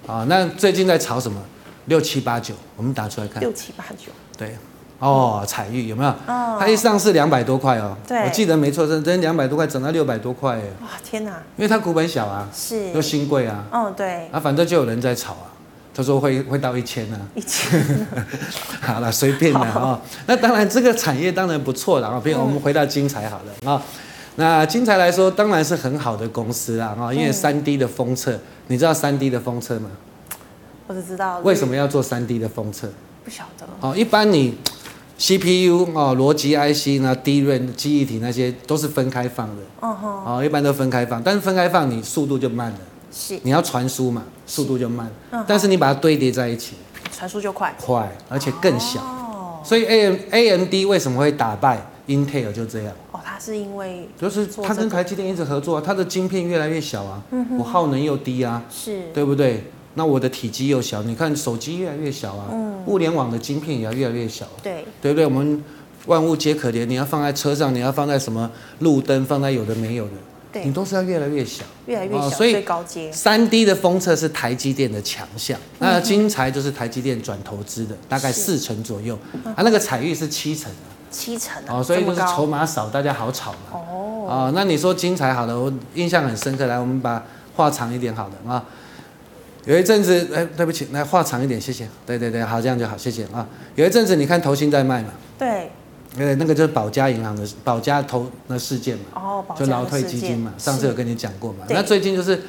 [0.08, 1.40] 啊，那最近在炒什么？
[1.86, 3.40] 六七八九，我们打出来看。
[3.42, 4.12] 六七八九。
[4.38, 4.58] 对，
[5.00, 6.10] 哦，彩玉有没有？
[6.28, 6.58] 哦。
[6.60, 7.96] 它一上市两百多块哦。
[8.08, 8.24] 对。
[8.24, 10.62] 我记得没错，真真两百多块涨到六百多块哎。
[10.82, 11.32] 哇，天哪！
[11.58, 12.48] 因为它股本小啊。
[12.54, 12.92] 是。
[12.92, 13.66] 又新贵啊。
[13.72, 14.28] 哦，对。
[14.32, 15.54] 啊，反正就有人在炒啊。
[15.94, 18.08] 他说会会到一千呢，一千，
[18.82, 20.00] 好了，随便的啊。
[20.28, 22.22] 那当然，这个产业当然不错了啊。
[22.24, 23.82] 比如我们回到精彩好了啊，
[24.40, 29.90] 那精材来说当然是很好的公司啊哈，因为三 D 的封测，你知道三 D 的封测吗？
[30.86, 31.40] 我只知道。
[31.40, 32.88] 为什么要做三 D 的封测？
[33.26, 33.66] 不晓得。
[33.82, 34.56] 哦，一般你
[35.18, 39.64] CPU 哦，逻辑 IC 呢，DRAM 记忆体那些都是分开放的。
[39.80, 42.78] 哦哦，一般都分开放，但是分开放你速度就慢了。
[43.12, 45.12] 是，你要传输嘛，速度就慢。
[45.32, 46.76] 嗯，但是你把它堆叠在一起，
[47.12, 49.00] 传输就快，快，而且更小。
[49.02, 52.94] 哦，所以 A M A M D 为什么会打败 Intel 就这样？
[53.40, 59.64] 是因为就是它跟台积电一直合作啊，它的晶片越来越小啊，嗯，我耗能又低啊，是，对不对？
[59.96, 65.26] 那我的体积又小，你看手机越来越小啊，嗯，物联网的晶片也要越来越小，对，对不对？
[65.26, 65.64] 我们
[66.06, 70.12] 万物皆可连，你要放在车上，你要放在什么路灯，放在有的没有的。
[70.64, 73.12] 你都是要越来越小，越来越小，所以高阶。
[73.12, 79.16] 三 D 的封测是台积电的强项，那晶材就是台积电转投资的，大概四成左右。
[79.44, 80.72] 啊，那个彩玉是七成，
[81.10, 83.58] 七成哦，所以就是筹码少，大家好炒嘛。
[83.72, 86.66] 哦，啊，那你说精彩好了，我印象很深刻。
[86.66, 87.24] 来，我们把
[87.56, 88.64] 话长一点，好的啊。
[89.66, 91.88] 有一阵子，哎，对不起，来话长一点，谢谢。
[92.06, 93.46] 对对对，好，这样就好，谢谢啊。
[93.76, 95.10] 有一阵子，你看投信在卖嘛？
[95.38, 95.72] 对。
[96.18, 101.66] 呃，那个就是保家银行的保家投那事件嘛，哦，就劳退基金嘛，上次有跟你讲过嘛。
[101.70, 102.42] 那最近就是，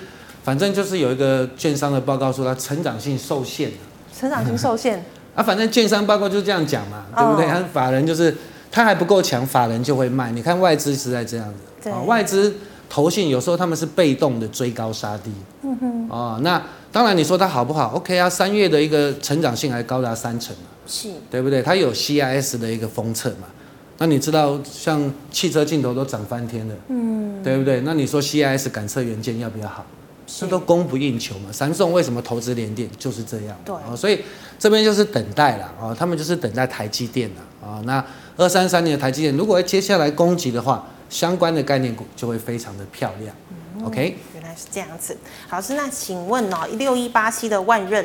[0.43, 3.73] 反正就是有一个券商的报告说它成长性受限。
[4.17, 5.05] 成长性受限。
[5.35, 7.47] 啊，反正券商报告就是这样讲嘛，对不对？
[7.47, 8.35] 他法人就是
[8.71, 10.31] 他还不够强，法人就会卖。
[10.33, 11.53] 你看外资是在这样
[11.83, 12.55] 子，啊，外资
[12.89, 15.31] 投信有时候他们是被动的追高杀低。
[15.63, 16.09] 嗯哼。
[16.09, 21.63] 哦，那当然你说它好不好？OK 啊，三月的一个成长性还高达三成嘛，是，对不对？
[21.63, 23.47] 它有 CIS 的一个封测嘛。
[23.99, 27.81] 那你知道，像汽车镜头都涨翻天了，嗯，对不对？
[27.81, 29.85] 那你说 CIS 感测元件要不要好？
[30.27, 31.51] 这都供不应求嘛。
[31.51, 33.57] 三宋为什么投资联电就是这样？
[33.65, 34.21] 对，所以
[34.59, 37.83] 这边就是等待了啊，他们就是等待台积电了啊。
[37.85, 38.05] 那
[38.39, 43.35] 二三三年的台积电，如果接下来攻击的话，相关的概念股就会非常的漂亮。
[43.85, 45.15] OK，原来是这样子。
[45.51, 48.03] 老师，那请问哦，六一八七的万润，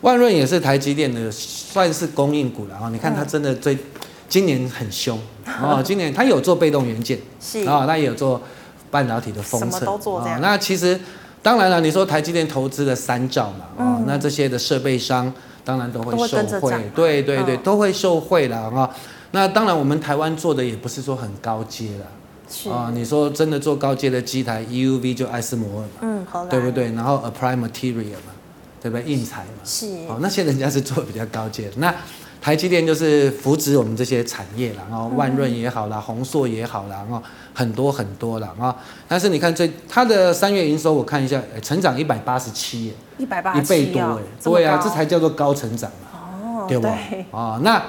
[0.00, 2.88] 万润也是台积电的算是供应股了啊。
[2.90, 3.78] 你看它真的最。
[4.30, 5.18] 今年很凶
[5.60, 8.40] 哦，今年它有做被动元件，是啊，他也有做
[8.88, 10.40] 半导体的封测，什么都做这样。
[10.40, 10.96] 那其实
[11.42, 18.88] 当然了，你说台积电投资了三兆嘛，哦，那这些的设备商当然都会受惠，对对对，都会受惠了啊。
[19.32, 22.06] 那当然我们台湾做的也不是说很高阶了，
[22.50, 26.92] 是啊，你说真的做高阶的机台，EUV 就艾斯摩尔嘛，嗯，好，对不对？
[26.92, 28.32] 然后 Applied Material 嘛，
[28.80, 29.04] 对不对？
[29.06, 31.94] 硬材嘛，是哦，那些人家是做的比较高阶的那。
[32.42, 38.74] 台积电就是扶植我们这些产业了，然后万润也好啦，宏硕也好啦，然后很多很多啦啊。
[39.06, 46.18] 但是你看这它的三月营收，我看一下，成长一百八十七，一百八十，一倍多哎，对啊，这才叫做高成长嘛，
[46.62, 46.88] 哦，对不？
[47.36, 47.82] 啊，那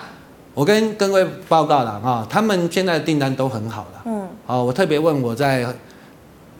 [0.53, 5.65] 我跟各位报告了啊，他们现在的订单都很好了，嗯，哦，我特别问我在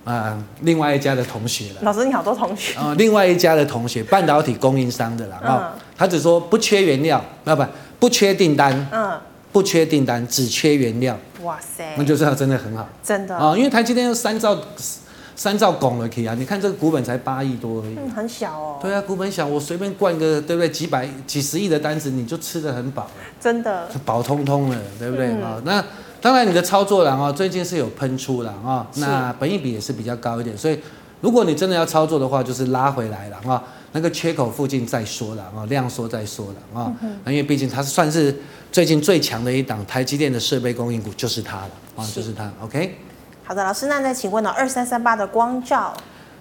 [0.06, 2.77] 啊另外一家的同学了，老师你好多同学。
[2.80, 5.73] 啊，另外一家的同学半导体供应商的啦啊。
[5.97, 7.65] 他只说不缺原料，啊不
[7.99, 9.19] 不缺订单，嗯，
[9.51, 11.15] 不缺订单，只缺原料。
[11.43, 13.36] 哇塞，那就是他真的很好，真的。
[13.36, 14.58] 啊，因为台积电有三兆
[15.41, 18.77] 三兆拱了可以啊，你看这个股本才八亿多而已，嗯，很小哦。
[18.80, 20.69] 对啊，股本小，我随便灌个对不对？
[20.69, 25.56] 几百几十亿的单子，你就吃得很饱，真的，饱通通了，对不对啊？
[25.58, 25.84] 嗯，那
[26.21, 30.80] 当然你的操作了啊，最近是有喷出了啊，那本益比也是比较高一点，所以
[31.21, 33.63] 如果你真的要操作的话，就是拉回来了啊。
[33.93, 36.93] 那个缺口附近再说了啊，量缩再说了啊，
[37.25, 38.34] 因为毕竟它是算是
[38.71, 42.47] 最近最强的一档台积电的设备供应股，就是它了啊，就是它。
[42.62, 42.95] OK，
[43.51, 45.93] 好的，老师，那再请问呢，二三三八的光照，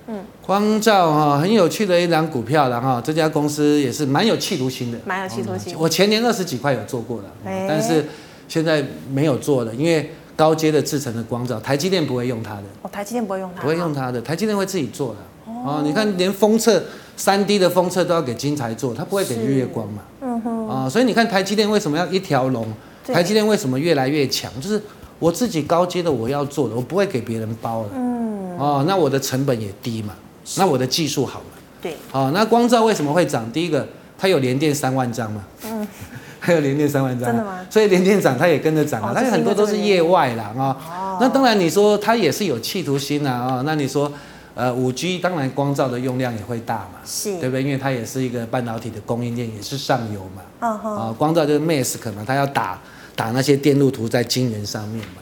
[0.06, 5.74] 嗯，光照哈，很有趣的一档股票然后，这家公司也是蛮有企图心的，蛮有企图心。
[5.76, 7.24] 我前年二十几块有做过了，
[7.68, 8.06] 但是
[8.46, 12.62] 现在没有做了，因为高阶的制成的光照，台积电不会用它的。
[12.82, 15.52] 哦，台积电不会用它，不会用它的，台积电会自己做的。
[15.52, 16.80] 哦，你看连封测。
[17.16, 20.02] 三 D 的封测都要给金材做，它不会给日月光嘛？
[20.22, 20.68] 嗯哼。
[20.68, 22.66] 啊，所以你看台积电为什么要一条龙？
[23.04, 24.50] 台积电为什么越来越强？
[24.58, 24.80] 就是
[25.20, 27.90] 我自己高阶的我要做的，我不会给别人包了。
[27.94, 28.58] 嗯。
[28.58, 30.12] 哦，那我的成本也低嘛，
[30.56, 31.46] 那我的技术好嘛？
[31.80, 31.96] 对。
[32.10, 33.48] 哦，那光照为什么会涨？
[33.52, 33.86] 第一个，
[34.18, 35.44] 它有联电三万张嘛。
[35.64, 35.86] 嗯。
[36.40, 37.28] 还有联电三万张。
[37.28, 37.60] 真的吗？
[37.70, 39.12] 所以联电涨，它也跟着涨啊。
[39.14, 40.76] 它有很多都是业外啦啊。
[40.90, 41.18] 哦。
[41.20, 44.10] 那当然你说它也是有企图心啊啊，那你说。
[44.52, 47.62] 呃，五 G 当然光照的用量也会大嘛，是，对不对？
[47.62, 50.68] 因为它也是一个半导体的供应链，也是上游嘛。
[50.68, 52.78] 啊，光照就是 mask 嘛，它要打
[53.20, 55.20] 打那些电路图在晶圆上面嘛。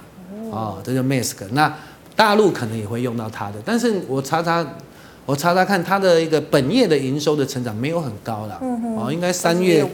[0.52, 1.34] 哦，这就 mask。
[1.50, 1.74] 那
[2.14, 4.64] 大陆可能也会用到它的，但是我查查，
[5.26, 8.56] 我查查看它的一个本业的营收的成长没有很高啦。
[8.62, 8.96] 嗯哼。
[8.96, 9.84] 哦，应该三月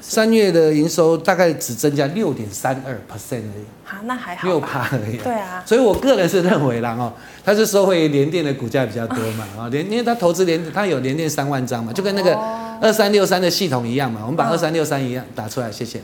[0.00, 3.64] 三月的营收大概只增加六点三二 percent 而已。
[3.86, 4.48] 啊，那还好。
[4.48, 5.18] 六趴而已。
[5.18, 5.62] 对啊。
[5.66, 7.12] 所以我个人是认为啦，哦，
[7.44, 12.34] 它是受惠于联电的股价比较多嘛，啊，联，因为它投资联，它有联电三万张嘛，就跟那个
[12.80, 16.00] 二三六三的系统一样嘛，我们把二三六三一样打出来，谢谢。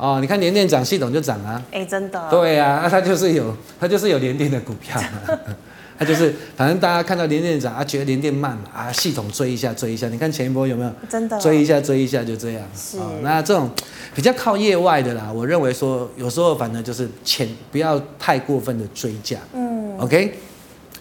[0.00, 1.62] 哦，你看联电涨，系统就涨啊。
[1.70, 2.26] 哎，真的。
[2.30, 5.38] 对啊，那它就是有，它就是有联电的股票嘛。
[5.98, 10.90] 它就是，反正大家看到联电涨啊，觉得联电慢嘛，啊，系统追一下追一下，你看前一波有没有？
[11.10, 11.38] 真的。
[11.38, 12.62] 追一下追一下就这样。
[12.74, 12.96] 是。
[13.20, 13.68] 那这种
[14.14, 19.36] 比较靠业外的啦，我认为说有时候反正就是钱不要太过分的追价。
[19.52, 19.98] 嗯。
[19.98, 20.38] OK。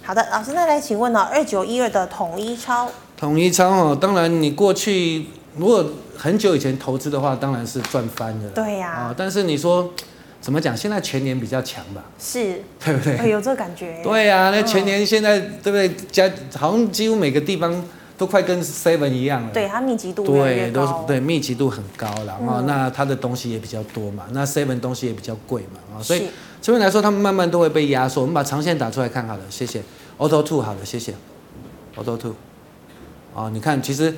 [0.04, 2.90] 好的，老师，那来请问呢，二九一二的统一超。
[3.16, 5.28] 统一超哦，当然你过去
[5.60, 5.86] 如果
[6.17, 8.50] 很久以前投资的话，当然是赚翻的。
[8.50, 8.91] 对呀。
[8.91, 9.91] 啊，但是你说。
[10.41, 10.76] 怎么讲？
[10.76, 12.02] 现在全年比较强吧？
[12.17, 13.30] 是，对不对？
[13.30, 14.00] 有这个感觉。
[14.02, 15.93] 对呀、啊，那全年现在、嗯、对不对？
[16.10, 17.84] 加好像几乎每个地方
[18.17, 19.50] 都快跟 Seven 一样了。
[19.54, 20.24] 对，它密集度。
[20.24, 22.60] 对，都是对，密集度很高了啊。
[22.60, 26.30] 嗯、那它的东西也比较多嘛，那 Seven 东西也比较贵嘛啊，所以
[26.62, 28.22] 这边来说，他们慢慢都会被压缩。
[28.22, 29.84] 我们把长线打出来看好了，谢谢。
[30.17, 31.13] Auto Two 好了，谢谢。
[31.98, 32.34] Auto Two，
[33.36, 34.15] 啊，你看，其实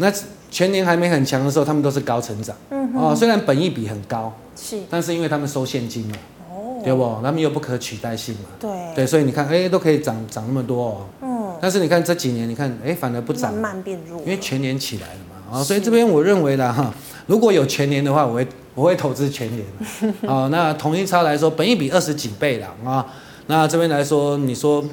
[0.00, 0.12] 那。
[0.52, 2.56] 全年还没很强的时候，他们都是高成长。
[2.92, 6.16] 哦，虽然本益比很高，是，但是因为他们收现金嘛，
[6.50, 7.20] 哦，对不？
[7.22, 11.06] 他们又不可取代性嘛，对，对，所以你看，哎，都可以涨涨那么多哦。
[11.22, 15.60] 嗯，但是你看这几年，你看，哎，反而不涨，慢慢变弱，因为全年起来了嘛。
[15.60, 16.92] 啊，所以这边我认为啦，哈，
[17.28, 19.64] 如果有全年的话，我会我会投资全年。
[20.26, 23.06] 哦，那统一超来说，本益比二十几倍了啊。
[23.46, 24.84] 那这边来说，你说，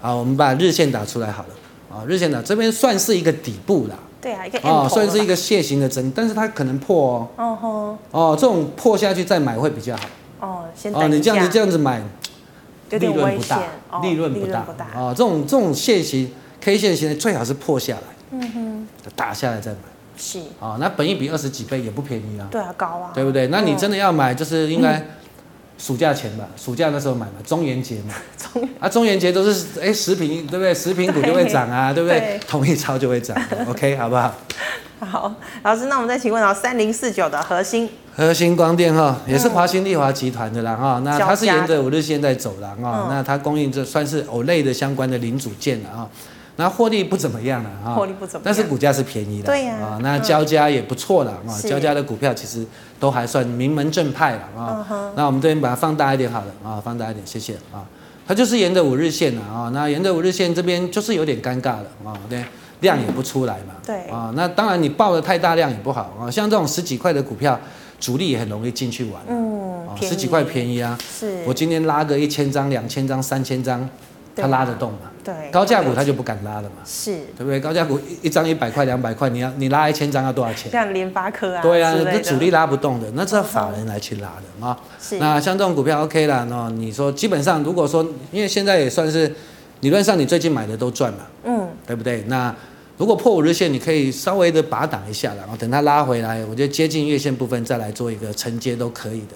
[0.00, 1.48] 啊，我们把日线打出来好了。
[1.90, 3.98] 啊，日线打这边算是一个底部啦。
[4.26, 7.28] 对啊，一个哦，算是一个楔形的整，但是它可能破哦。
[7.36, 7.98] 哦吼。
[8.10, 10.02] 哦，这种破下去再买会比较好。
[10.40, 11.00] 哦，先等。
[11.00, 12.02] 哦，你这样子这样子买，
[12.90, 13.62] 利润不大，
[14.02, 14.66] 利润不大。
[14.96, 16.28] 哦，这种这种楔形
[16.60, 18.02] K 线型的最好是破下来。
[18.32, 18.88] 嗯哼。
[19.14, 19.78] 打下来再买。
[20.16, 20.40] 是。
[20.58, 22.48] 哦，那本一比二十几倍也不便宜啊。
[22.50, 23.12] 对啊，高啊。
[23.14, 23.46] 对不对？
[23.46, 25.00] 那你真的要买，就是应该。
[25.78, 28.14] 暑假前吧，暑假那时候买嘛，中元节嘛，
[28.52, 30.74] 中啊中元节都是哎食品对不对？
[30.74, 32.40] 食品股就会涨啊，对，不对？
[32.48, 33.36] 统一超就会涨，
[33.68, 34.34] OK 好不好？
[34.98, 46.08] 好，老师，那我们再请问到三零四九的核心，核心光电哈，也是华新丽华集团的啦哈，嗯、那它是沿着五日线在走廊啊，嗯、那它供应这算是 OLED 的相关的零组件了啊。
[46.58, 52.66] 那获利不怎么样了啊，获利不怎么样，但是股价是便宜的，对呀，啊，那交加也不错了啊，交加的股票其实
[52.98, 55.12] 都还算名门正派了啊。
[55.14, 57.84] 那我们这边把它放大一点好了啊，放大一点，谢谢啊。
[58.26, 62.42] 它就是沿着五日线了啊，那沿着五日线这边就是有点尴尬了啊，对，
[62.80, 64.08] 量也不出来嘛，对。
[64.08, 67.60] 啊，那当然你报的太大量也不好啊，像这种十几块的股票，
[68.00, 71.44] 主力也很容易进去玩，嗯，十几块便宜啊，是。
[71.46, 73.86] 我今天拉个一千张、两千张、三千张。
[74.36, 75.10] 他拉得动嘛？
[75.24, 76.76] 对，高价股他就不敢拉了嘛。
[76.84, 77.58] 是，对不对？
[77.58, 80.70] 高价股一一张一百块、两百块，你要你拉一千张要多少钱？
[80.70, 81.62] 像联发科啊。
[81.62, 84.78] 对啊，这主力拉不动的，那这法人来去拉的啊。
[85.00, 85.18] 是。
[85.18, 89.34] 那像这种股票 OK 了，那你说基本上如果说，因为现在也算是
[89.80, 92.22] 理论上你最近买的都赚了，嗯，对不对？
[92.28, 92.54] 那
[92.96, 99.34] 如果破五日线，你可以稍微的把它挡一下，然后等它拉回来，我觉得接近月线部分再来做一个承接都可以的。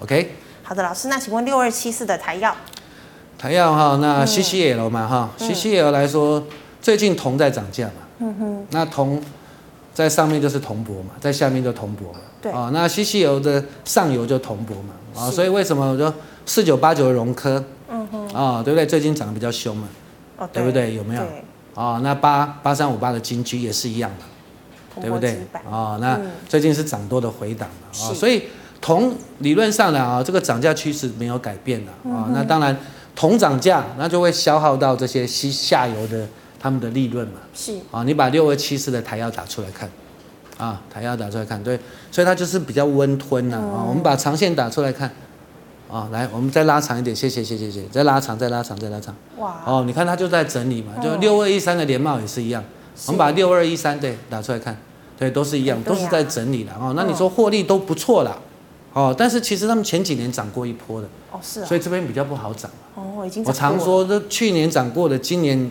[0.00, 0.32] OK。
[0.62, 2.52] 好的，老师，那请问六二七四的台燿。
[3.38, 6.42] 台燿哈，那 CCL 嘛哈，CCL 来说，
[6.82, 9.22] 最近铜在涨价嘛，嗯哼，那铜
[9.94, 12.50] 在上面就是铜箔嘛，在下面就铜箔嘛，对。
[12.50, 16.12] 啊，那 CCL 的上游就铜箔嘛，啊，所以为什么我说
[16.46, 18.84] 四九八九的融科，嗯哼，啊，对不对？
[18.84, 19.88] 最近涨得比较凶嘛，
[20.38, 20.60] 哦，对。
[20.64, 20.94] 不对？
[20.96, 21.22] 有没有？
[21.80, 25.38] 啊，那八八三五八的金居也是一样的，对不对？
[25.70, 28.42] 啊，那最近是涨多的回档嘛，啊，所以
[28.80, 32.76] 铜理论上呢啊，这个涨价趋势没有改变的啊，那当然。
[33.18, 36.24] 铜涨价，那就会消耗到这些西下游的
[36.56, 37.40] 他们的利润嘛。
[37.52, 39.90] 是啊，你把六二七四的台药打出来看，
[40.56, 41.76] 啊，台药打出来看，对，
[42.12, 43.82] 所以它就是比较温吞呐啊。
[43.82, 45.10] 嗯、我们把长线打出来看，
[45.90, 49.12] 啊，来，我们再拉长一点，谢谢谢谢谢谢，再拉长再拉长再拉长。
[49.38, 52.62] 哇，哦，你看它就在整理嘛，就六二一三的联茂也是一样，
[52.94, 54.80] 是我们把六二一三对打出来看，
[55.18, 56.92] 对，都是一样，都是在整理的哦。
[56.94, 58.38] 那你说获利都不错啦。
[58.98, 62.68] 哦，但是其实他们前几年涨过一波的，哦是啊，所以这边比较不好涨。
[62.96, 63.44] 哦，已经。
[63.44, 65.70] 我常说，这去年涨过的，今年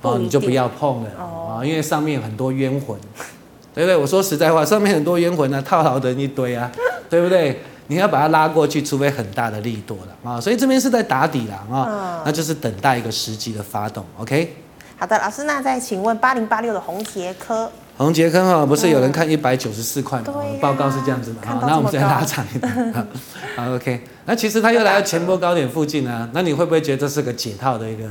[0.00, 2.98] 哦你就不要碰了啊，因为上面很多冤魂，
[3.74, 3.94] 对不对？
[3.94, 6.72] 我说实在话，上面很多冤魂啊，套牢的一堆啊，
[7.10, 7.60] 对不对？
[7.88, 10.40] 你要把它拉过去，除非很大的力度了啊。
[10.40, 14.02] 所以这边是在打底了啊，嗯、那就是等待一个时机的发动。
[14.18, 14.56] OK。
[14.96, 17.70] 好的，老师，那再请问八零八六的红杰科。
[17.96, 20.26] 宏捷科哈，不是有人看一百九十四块吗？
[20.36, 21.62] 嗯、报告是这样子的啊。
[21.66, 23.06] 那我们再拉长一点。
[23.56, 24.00] 好，OK。
[24.24, 28.04] 那其实它又来到前波高点附近啊，那你会不会觉得这是个解套的一个？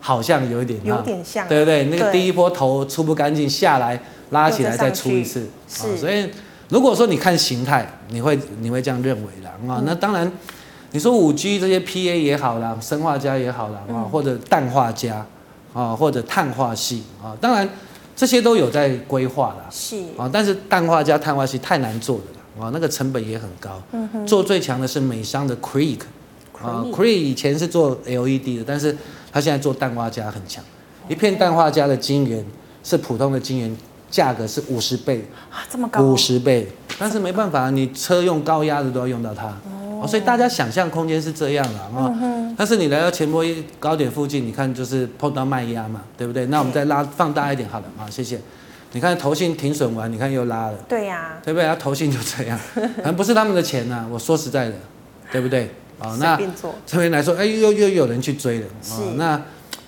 [0.00, 1.84] 好像有一点，有点像，对不对？
[1.84, 3.98] 那个第一波头出不干净，下来
[4.30, 5.96] 拉起来再出一次，是。
[5.96, 6.28] 所以
[6.68, 9.82] 如果说你看形态，你会你会这样认为的啊？
[9.86, 10.30] 那当然，
[10.90, 15.24] 你说五 G 这些 PA 也好啦，生化镓也好啦，啊，或者氮化镓
[15.72, 17.66] 啊，或者碳化系啊，当然
[18.16, 19.66] 这些都有在规划啦。
[19.70, 19.96] 是。
[20.16, 20.30] 啊。
[20.32, 23.82] 但是氮化镓、碳化矽太难做的了啊，那个成本也很高。
[23.92, 24.26] 嗯哼。
[24.26, 25.98] 做最强的是美商的 Cree
[26.62, 28.96] 啊，Cree 以前是做 LED 的，但是
[29.32, 30.64] 他现在做氮化镓很强，
[31.08, 32.44] 一片氮化镓的晶圆
[32.82, 33.76] 是普通的晶圆
[34.10, 35.26] 价格是五十倍。
[35.50, 39.48] 啊，这么高，五十倍，但是没办法，你车用高压的都要用到它，
[40.04, 42.12] 哦，所以大家想象空间是这样的啊，
[42.56, 46.46] 但是你来到前波一高点附近，你看就是碰到卖压嘛，对不对？
[46.46, 48.40] 那我们再拉放大一点，好了啊，谢谢。
[48.92, 51.66] 你看投信停损完，你看又拉了，对呀，对不对？
[51.66, 54.74] 他投信就这样， 反正不是他们的钱呐，我说实在的，
[55.32, 55.68] 对不对？
[55.98, 56.38] 哦，那
[56.86, 59.40] 这边来说，哎，又又有人去追了，哦，那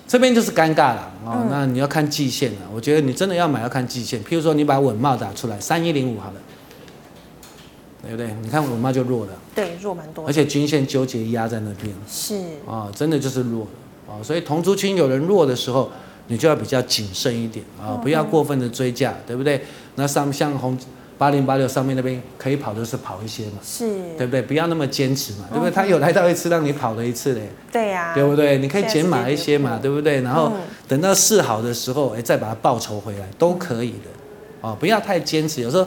[0.08, 2.58] 这边就是尴尬了，哦，嗯、那你要看季线了。
[2.72, 4.20] 我觉得你真的要买，要看季线。
[4.24, 6.40] 譬如说，你把稳帽打出来，三一零五好了，
[8.06, 8.34] 对不对？
[8.42, 12.34] 你看我妈就弱了，对，弱蛮多，而且均线纠结压在那边，是，
[12.66, 15.90] 啊，真的就是弱了，啊，所以同族群有人弱的时候，
[16.28, 19.60] 你就要比较谨慎一点，啊，不要过分的追价，对不对？
[19.96, 20.78] 那上像红。
[21.18, 23.88] 八零八六上面那边可以跑的是跑一些嘛，是，
[24.18, 24.42] 对不对？
[24.42, 25.70] 不要那么坚持嘛，对不对？
[25.70, 28.58] 他有来到一次让你跑了一次嘞，对呀，对不对？
[28.58, 30.20] 你可以减码一些嘛，对不对？
[30.20, 30.52] 然后
[30.86, 34.10] 等到市好的时候，哎，再把它报仇回来都可以的，
[34.60, 35.62] 哦，不要太坚持。
[35.62, 35.86] 有时候，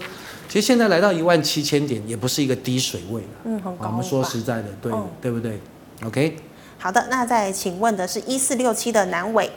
[0.50, 3.86] 其实现在来到一万七千点也不是一个低水位了，嗯，很高。
[3.86, 4.91] 我们说实在的，对，
[5.22, 5.62] 对不对
[6.04, 6.36] ？OK。
[6.80, 9.47] 好的，那再请问的是一四六七的南伟。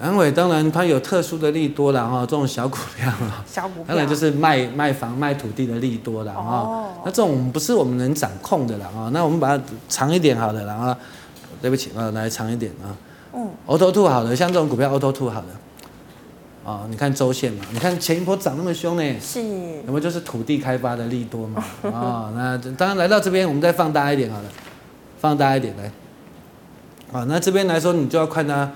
[0.00, 6.56] 南伟当然它有特殊的利多了哈，这种小股票啊， 小股票当然就是卖卖房卖土地的利多了哈。
[6.58, 9.08] 哦、那这种不是我们能掌控的了啊。
[9.10, 10.94] 那我们把它长一点好的，然后
[11.62, 12.92] 对不起啊，来长一点啊。
[13.32, 13.48] 嗯。
[13.66, 15.46] Auto Two 好了，像这种股票 Auto Two 好的。
[16.64, 19.42] 啊，你看周线嘛，你看前一波涨那么凶呢，是，
[19.84, 21.64] 那么就是土地开发的利多嘛？
[21.92, 24.48] 啊，那当然来到这边，我们再放大一点好了，
[25.20, 25.90] 放大一点来。
[27.12, 28.70] 啊，那这边来说，你就要看它。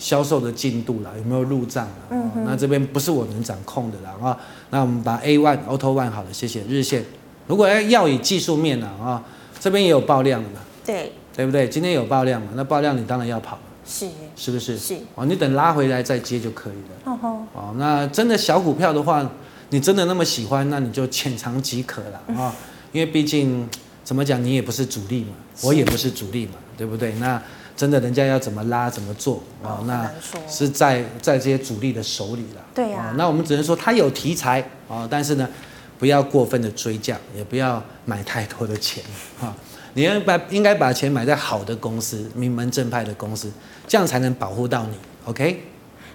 [0.00, 1.92] 销售的进度了，有没有入账了？
[2.10, 4.38] 嗯、哼那这边不是我能掌控的了啊。
[4.70, 7.04] 那我们把 A one Auto One 好了，谢谢日线。
[7.48, 9.24] 如果要要以技术面啦啊，
[9.58, 10.60] 这边也有爆量的嘛。
[10.86, 11.68] 对，对不对？
[11.68, 12.52] 今天有爆量嘛？
[12.54, 13.58] 那爆量你当然要跑，
[13.88, 14.78] 是是不是？
[14.78, 17.12] 是哦，你等拉回来再接就可以了。
[17.12, 19.28] 哦吼哦，那真的小股票的话，
[19.70, 22.52] 你真的那么喜欢，那你就浅尝即可了啊。
[22.52, 22.52] 嗯、
[22.92, 23.66] 因为毕竟
[24.04, 25.32] 怎么讲，你也不是主力嘛，
[25.62, 27.12] 我也不是主力嘛，对不对？
[27.14, 27.40] 那。
[27.78, 29.78] 真的，人家要怎么拉怎么做啊？
[29.78, 30.10] 哦、那
[30.48, 32.60] 是在在这些主力的手里了。
[32.74, 33.14] 对呀、啊哦。
[33.16, 35.48] 那我们只能说他有题材啊、哦，但是呢，
[35.96, 39.04] 不要过分的追价，也不要买太多的钱
[39.40, 39.54] 啊、哦。
[39.94, 43.50] 你要把应该把钱买在好的公司、名门正派的公司，
[43.86, 44.96] 这样才能保护到你。
[45.24, 45.64] OK。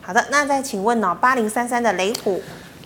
[0.01, 2.41] 好的，那再请问哦，八零三三的雷虎，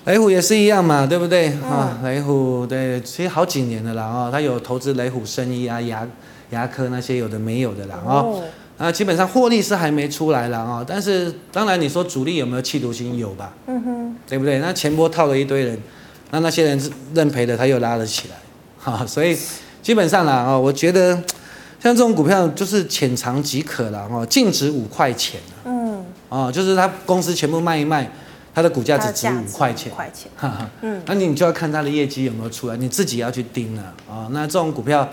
[0.05, 1.99] 雷虎也是一样嘛，对不对啊？
[2.03, 6.07] 雷虎对，其实好几年了啦啊，他有投资雷虎生意啊、牙
[6.51, 8.21] 牙科那些有的没有的啦啊。
[8.21, 8.43] 哦
[8.77, 13.17] 啊，基本上获利是还没出来了啊，但是当然你说主力有没有企图心？
[13.17, 13.51] 有吧？
[13.65, 14.59] 嗯哼，对不对？
[14.59, 15.79] 那前波套了一堆人，
[16.29, 18.35] 那那些人是认赔的，他又拉了起来，
[18.77, 19.35] 哈，所以
[19.87, 21.15] 基本上啦啊，我觉得
[21.81, 28.11] 像这种股票就是浅尝即可了哦，净值五块钱，嗯，哦，就是他公司全部卖一卖，
[28.53, 35.07] 它的股价只值五块钱，块钱，哈哈，嗯，那你就要看它的业绩有没有出来，你自己要去盯了啊，那这种股票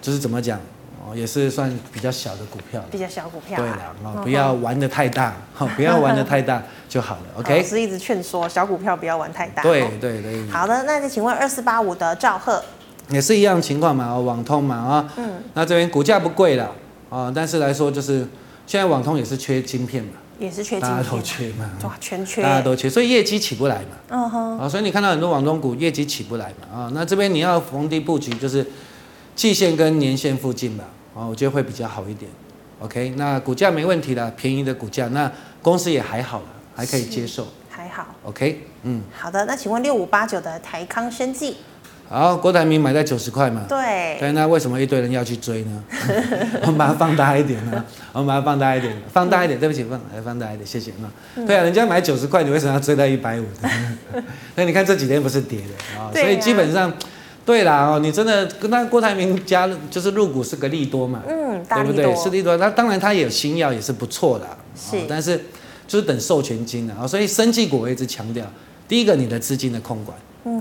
[0.00, 0.58] 就是怎么讲？
[1.14, 3.58] 也是算比较小的股票，比较小股票。
[3.58, 7.22] 对了，哦，不要玩的太大，哈不要玩的太大就好了。
[7.36, 7.58] OK。
[7.58, 9.62] 老师一直劝说小股票不要玩太大。
[9.62, 10.46] 对对对。
[10.50, 12.62] 好的，那就请问二四八五的赵赫，
[13.10, 15.12] 也是一样情况嘛，网通嘛啊。
[15.16, 15.42] 嗯。
[15.54, 16.72] 那这边股价不贵了
[17.10, 18.26] 啊，但是来说就是
[18.66, 23.96] 现在网通也是缺晶片嘛，也是缺晶片，大家都缺嘛，哇，全缺，大家都缺，所以业绩起不来嘛。
[24.10, 24.58] 嗯哼。
[24.58, 28.66] 啊，所以你看到很多网通股业绩起不来嘛啊，那这边你要逢低布局就是
[29.34, 30.84] 季线跟年线附近吧。
[31.14, 32.30] 啊，我觉得会比较好一点
[32.78, 35.28] ，OK，那股价没问题了，便宜的股价，那
[35.60, 36.46] 公司也还好了，
[36.76, 41.56] 还可以接受，还好，OK，嗯，好的，那请问六五八九的台康生技，
[42.08, 45.84] 好，郭台铭买在九十块嘛，对，对，那为什么一堆人要去追呢？
[46.62, 51.12] 我们把它放大一点呢，我们把它放大一点，放大一点，对不起，放来放大一点，谢谢啊，
[51.46, 53.44] 对啊，人家买九十块，你为什么要追到一百五？
[54.56, 56.92] 那你看这几天不是跌的啊，所以基本上。
[57.44, 62.14] 对啦哦，你真的跟那郭台铭加就是入股是个利多嘛，嗯，大对不对？
[62.14, 64.46] 是利多，那当然他也有新药也是不错的，
[64.78, 65.34] 是，但是
[65.86, 68.44] 就是等授权金啊，所以生技股我一直强调，
[68.86, 70.14] 第一个你的资金的控管，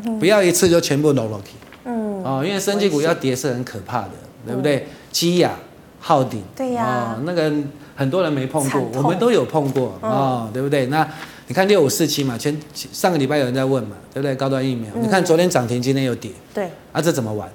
[0.03, 1.51] 嗯，不要一次就全部搂落去，
[1.85, 4.11] 嗯，哦，因为生技股要跌是很可怕的，
[4.45, 4.87] 对不对？
[5.11, 5.51] 基亚、
[5.99, 7.51] 浩鼎，对呀，那个
[7.95, 10.87] 很多人没碰过，我们都有碰过哦，对不对？
[10.87, 11.07] 那。
[11.49, 14.35] 你看六五四七嘛，前上个礼拜有人在问嘛，对不对？
[14.35, 17.49] 高端疫苗，嗯、你看昨天涨停，今天又跌，对，啊，这怎么玩？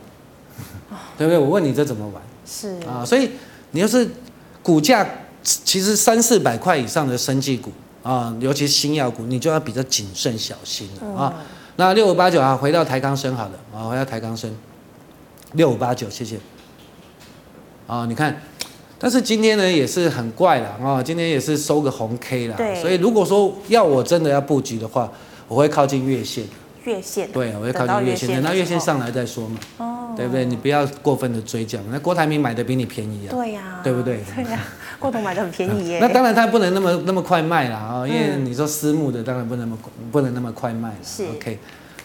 [1.19, 1.37] 对不对？
[1.37, 2.23] 我问你这怎么玩？
[2.47, 3.29] 是啊，所以
[3.73, 4.09] 你要是
[4.63, 5.07] 股价
[5.43, 7.71] 其实三四百块以上的生技股
[8.03, 11.35] 啊，尤其是新药股，你就要比较谨慎小心了、嗯、啊。
[11.77, 14.55] 那六五八九啊，回到台康生好了啊，回到台康生，
[15.53, 16.39] 六五八九，谢谢。
[17.87, 18.41] 啊，你看。
[19.05, 25.11] 但是今天呢也是很怪了啊，今天也是收个红 K 了，所以如果说要我真的要布局的话，
[25.49, 26.45] 我会靠近月线。
[26.85, 27.29] 月线。
[27.33, 29.59] 对，我会靠近月线，等到月线上来再说嘛。
[29.79, 30.15] 哦。
[30.17, 30.45] 对不对？
[30.45, 33.31] 你不要过分的追涨，那郭台铭买的比你便宜啊。
[33.33, 33.81] 对呀。
[33.83, 34.21] 对不对？
[34.37, 34.61] 对呀，
[35.03, 35.99] 郭董买的很便宜耶。
[36.01, 39.79] 那当然它不能那么那么快卖了啊，因为你说私募的当然不能那么
[40.13, 40.95] 不能那么快卖。
[41.03, 41.25] 是。
[41.25, 41.59] OK，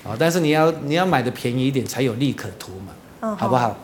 [0.03, 3.77] 啊，但是你要你要买的便宜一点才有利可图嘛，嗯，好不好？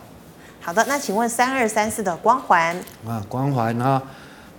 [0.60, 2.74] 好的，那请问三二三四的光环
[3.06, 4.02] 啊，光环啊，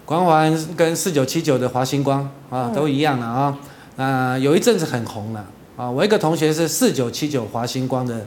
[0.05, 3.57] 光环跟四九七九的华星光啊、嗯、都一样了啊。
[3.97, 5.45] 那有一阵子很红了
[5.75, 8.25] 啊，我一个同学是四九七九华星光的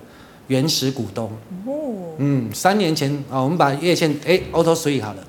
[0.49, 1.31] 原始股东。
[1.67, 2.17] 哦。
[2.19, 5.23] 嗯，三年前啊，我们把月线哎，Auto Three 好了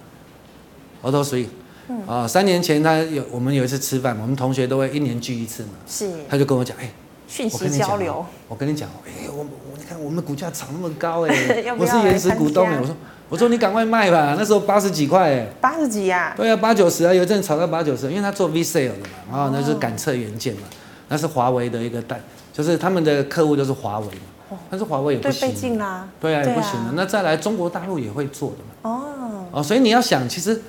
[1.04, 1.48] ，Auto Three。
[1.88, 2.02] 嗯。
[2.08, 5.70] 啊，三年前他有我们有一次吃饭，我们同学都会一年聚一次嘛。
[5.88, 6.10] 是。
[6.30, 6.90] 他就跟我讲，哎。
[7.28, 11.32] 讯息交流，我跟你讲，哎，我我你看我们的股价涨那么高哎，
[11.78, 12.96] 我是原始股东哎，我说
[13.30, 16.34] 我说你赶快卖吧，那时候八十几块哎，八十几呀？
[16.36, 20.62] 对啊，八九十啊，有一阵炒到八九十，因为他做 VCSEL 的嘛，然后那是感测元件嘛，
[21.08, 22.20] 那是华为的一个代，
[22.52, 28.58] 就是他们的客户就是华为嘛，但是华为也不行啦，对啊，也不行了，那再来中国大陆也会做的
[28.90, 30.60] 嘛，哦哦，所以你要想，其实。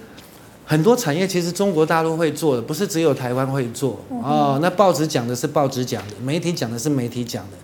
[0.71, 4.57] 很多产业其实中国大陆会做的，不是只有台湾会做哦。
[4.63, 7.57] 那报纸讲的是报纸讲的，媒体讲的是媒体讲的，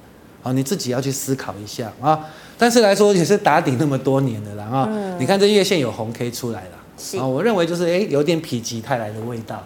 [0.43, 2.19] 哦，你自己要去思考一下啊。
[2.59, 4.89] 但是来说也是打底那么多年的了啊。
[5.21, 9.65] 你看这月线有红 K 出来了，啊，我认为就是哎有点否极泰来的味道。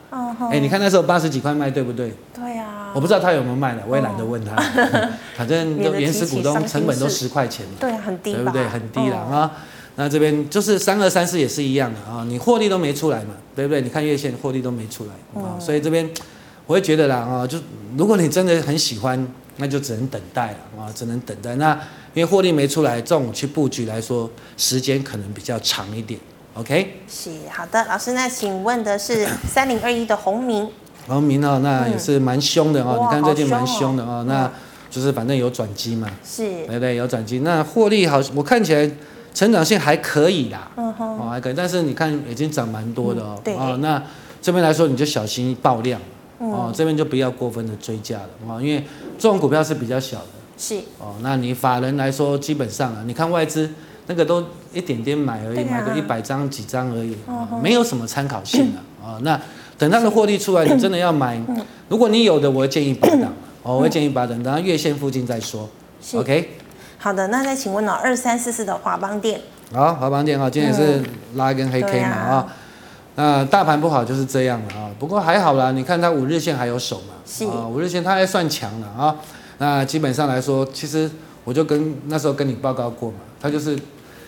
[0.52, 2.12] 哎，你看那时候八十几块卖对不对？
[2.34, 2.90] 对呀。
[2.92, 4.54] 我不知道他有没有卖了，我也懒得问他。
[5.34, 8.68] 反正原始股东成本都十块钱，对，很低，对不对？
[8.68, 9.50] 很低了啊。
[10.00, 13.82] 那这边就是三二三四也是一样的啊，你获利都没出来嘛，对不对？
[13.82, 16.08] 你看月线获利都没出来啊，嗯、所以这边
[16.66, 17.58] 我会觉得啦啊，就
[17.98, 19.28] 如果你真的很喜欢，
[19.58, 21.54] 那就只能等待了啊，只能等待。
[21.56, 21.74] 那
[22.14, 26.18] 因为获利没出来，这种去布局来说，时间可能比较长一点。
[26.54, 27.02] OK？
[27.06, 30.66] 是好的，老师，那请问的是 三零二一的红明。
[31.08, 34.50] 红明哦，那也是蛮凶的哦，嗯、你看最近蛮凶的哦，那
[34.88, 36.96] 就是反正有转机嘛，是，对不对？
[36.96, 38.90] 有转机，那获利好，我看起来。
[39.32, 44.02] 成长性还可以啦，哦还可以，但是你看已经涨蛮多的哦，哦那
[44.42, 46.00] 这边来说你就小心爆量，
[46.38, 48.82] 哦这边就不要过分的追加了，哦因为
[49.18, 50.26] 这种股票是比较小的，
[50.58, 53.70] 是，哦那你法人来说基本上啊，你看外资
[54.06, 57.16] 那个都一点点买而已，买个一百张几张而已，
[57.62, 59.40] 没有什么参考性的，啊那
[59.78, 61.40] 等它的获利出来，你真的要买，
[61.88, 63.22] 如果你有的，我会建议把等，
[63.62, 65.68] 哦我会建议把等，等到月线附近再说
[66.14, 66.50] ，OK。
[67.02, 67.92] 好的，那再请问哦？
[67.92, 69.40] 二三四四的华邦店，
[69.72, 71.02] 好，华邦店啊，今天也是
[71.34, 72.54] 拉一根黑 K 嘛啊，
[73.14, 74.90] 那大盘不好就是这样了啊。
[74.98, 79.16] 不过还好啦，你看它五日线还有守嘛，是啊，五日线它还算强了啊。
[79.56, 81.10] 那基本上来说，其实
[81.44, 83.78] 我就跟那时候跟你报告过嘛，它就是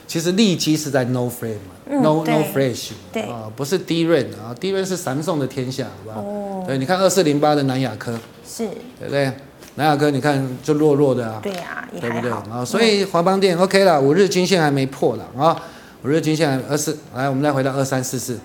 [0.07, 6.21] 其实利基是在 no frame 嘛，no no fresh 对啊，不是低润啊，低润是三送的天下，好？
[6.23, 8.67] 哦，对，你看二四零八的南亚科是，
[8.99, 9.31] 对不对？
[9.77, 12.31] 南亚科，你看就弱弱的啊，对呀，对不对？
[12.31, 12.65] 啊？
[12.65, 15.57] 所以华邦电 OK 了，五日均线还没破了啊，
[16.05, 18.39] 五日均线还二四，来我们再回到二三四四，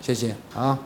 [0.00, 0.78] 谢谢啊，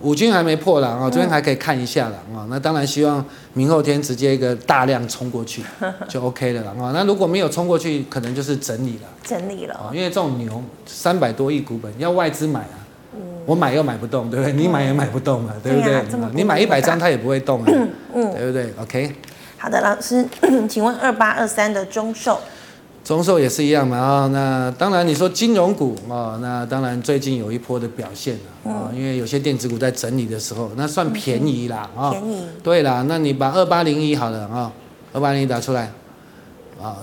[0.00, 3.24] 五均还没破了啊，这边还可以看一下了啊，那当然希望
[3.54, 5.62] 明后天直接一个大量冲过去
[6.08, 9.74] 就 OK 了啊，那如果没有冲过去，可能就是整理了，整理了。
[9.76, 12.81] 啊，因为这种牛三百多亿股本要外资买啊，
[13.44, 14.52] 我买又买不动，对不对？
[14.52, 16.02] 你买也买不动啊，对不对？
[16.32, 17.66] 你买一百张它也不会动啊，
[18.12, 19.14] 对不对？OK。
[19.58, 20.26] 好的，老师，
[20.68, 22.40] 请问二八二三的中寿，
[23.04, 24.26] 中寿也是一样嘛啊？
[24.32, 32.10] 那当然，你说金融股啊，那当然最近有一波的表现了啊，因为有些电子股在整理的时候，那算便宜啦啊。
[32.10, 32.46] 便宜。
[32.62, 34.72] 对啦，那你把二八零一好了啊，
[35.12, 35.90] 二八零一打出来
[36.80, 36.96] 啊，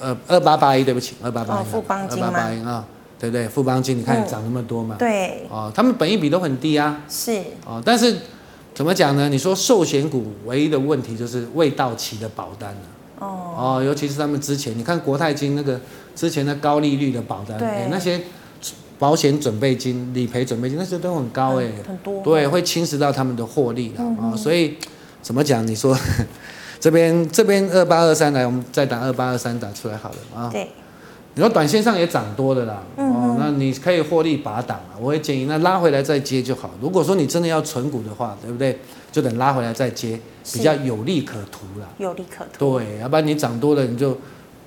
[0.00, 1.64] 呃二八八一，对不起，二八八一。
[1.64, 2.22] 富邦金？
[2.22, 2.84] 二八八一啊，
[3.30, 3.48] 对不对？
[3.48, 4.96] 富邦金，你看涨那么多嘛？
[4.98, 5.46] 对。
[5.50, 7.02] 啊，他们本益比都很低啊。
[7.08, 7.32] 是。
[7.66, 8.16] 啊，但是。
[8.76, 9.28] 怎么讲呢？
[9.28, 12.80] 你说寿险股唯一的问题就是未到期的保单了
[13.20, 15.80] 哦哦，尤其是他们之前，你看国泰金那个
[16.16, 17.56] 之前的高利率的保单，
[17.88, 18.20] 那些
[18.98, 24.36] 保险准备金、理赔准备金那些都很高哎，很多，对，会侵蚀到他们的获利了啊、哦。
[24.36, 24.74] 所以
[25.22, 25.64] 怎么讲？
[25.64, 25.96] 你说
[26.80, 30.50] 这边这边二八二三来，我们再打二八二三打出来好了啊。
[30.50, 30.68] 对。
[31.36, 34.94] 你说短线上也涨多的啦，嗯、哦，那你可以获利拔档啊。
[35.00, 36.70] 我会建议那拉回来再接就好。
[36.80, 38.78] 如果说你真的要存股的话，对不对？
[39.10, 40.18] 就等拉回来再接，
[40.52, 41.88] 比较有利可图啦。
[41.98, 42.78] 有利可图。
[42.78, 44.16] 对，要不然你涨多了，你就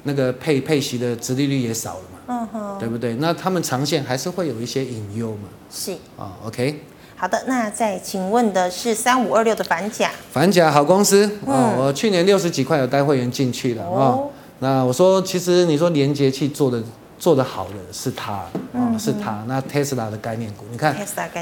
[0.04, 2.20] 那个配配息的殖利率也少了嘛。
[2.28, 2.80] 嗯哼。
[2.80, 3.16] 对不对？
[3.16, 5.48] 那他们长线还是会有一些隐忧嘛。
[5.72, 5.94] 是。
[5.94, 6.82] 啊、哦，OK。
[7.16, 10.12] 好的，那再请问的是三五二六的反甲。
[10.34, 13.90] 反甲好公司，嗯、哦，我去年六十几块有带会员进去了啊。
[13.90, 16.82] 哦那我说，其实你说连接器做的
[17.20, 19.44] 做的好的是它啊、嗯哦，是它。
[19.48, 20.96] 那 Tesla 的概念股，你看，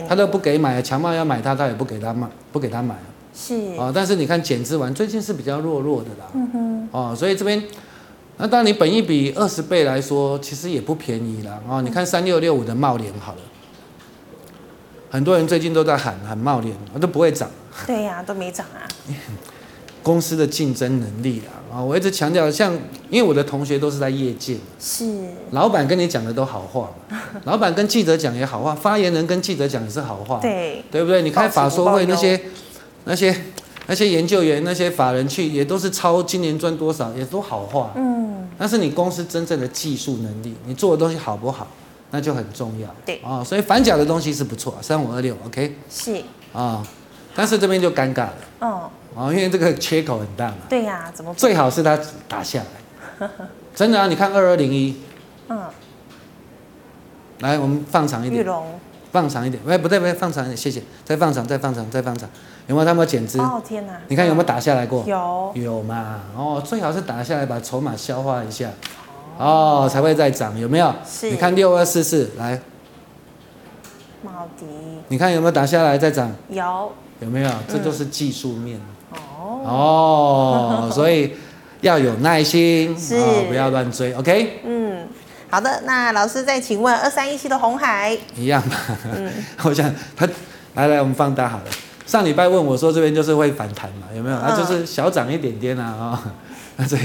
[0.07, 2.95] 他都不给买，强茂要买它，他也不给他买，不给他买。
[3.33, 6.25] 是啊、哦，但是你看减资完，最近是比较弱弱的啦。
[6.33, 6.89] 嗯哼。
[6.91, 7.63] 哦，所以这边，
[8.37, 11.59] 那当然你本一比二十倍来说，其实也不便宜啦。
[11.67, 13.39] 哦，你看三六六五的茂联好了，
[15.09, 17.49] 很多人最近都在喊喊茂联，都不会涨。
[17.87, 18.83] 对呀、啊，都没涨啊。
[20.05, 22.71] 公司的竞争能力啊，啊，我一直强调，像
[23.09, 25.11] 因为我的同学都是在业界，是。
[25.49, 31.23] 老板跟你讲的都好话嘛， 老板跟记者讲也好话，发言人跟记者讲也是好话，对，对不对？
[31.23, 32.39] 你开法说会那些
[33.05, 33.35] 那些
[33.87, 41.65] 那些研究员那些法人去，也都是抄今年赚多少，也都好话，嗯，但是你公司真正的技术能力，你做的东西好不好，
[42.11, 43.19] 那就很重要，对。
[43.23, 46.21] 啊，所以反假的东西是不错，三五二六，OK，是。
[46.53, 46.85] 啊，
[47.35, 48.89] 但是这边就尴尬了，哦。
[49.15, 50.55] 哦，因为这个缺口很大嘛。
[50.69, 51.97] 对呀、啊，怎么最好是它
[52.27, 53.27] 打下来？
[53.73, 54.95] 真的啊，你看二二零一，
[55.49, 55.63] 嗯，
[57.39, 58.45] 来，我们放长一点，
[59.11, 62.29] 放长一点，喂，不对不对，放长一点，谢谢，再放长，再放长，再放长，
[62.67, 63.39] 有没有他们减资？
[63.39, 65.03] 哦天哪，你看有没有打下来过？
[65.07, 66.21] 有，有嘛？
[66.35, 68.69] 哦，最好是打下来，把筹码消化一下，
[69.37, 70.93] 哦，才会再涨，有没有？
[71.05, 71.29] 是。
[71.31, 72.59] 你看六二四四，来，
[74.23, 74.65] 茂迪，
[75.09, 76.33] 你看有没有打下来再涨？
[76.49, 77.51] 有，有没有？
[77.67, 78.77] 这都是技术面。
[78.77, 78.95] 嗯
[79.67, 81.33] 哦，所以
[81.81, 84.61] 要有耐心，是、哦，不要乱追，OK？
[84.65, 85.07] 嗯，
[85.49, 88.77] 好的，那老师再请问二三一七的红海一样吧？
[89.15, 89.31] 嗯，
[89.63, 90.27] 我想他
[90.75, 91.63] 来来，我们放大好了。
[92.05, 94.35] 上礼拜问我说这边就是会反弹嘛，有没有？
[94.37, 96.31] 啊，就是小涨一点点啊，啊、哦，
[96.77, 96.97] 那这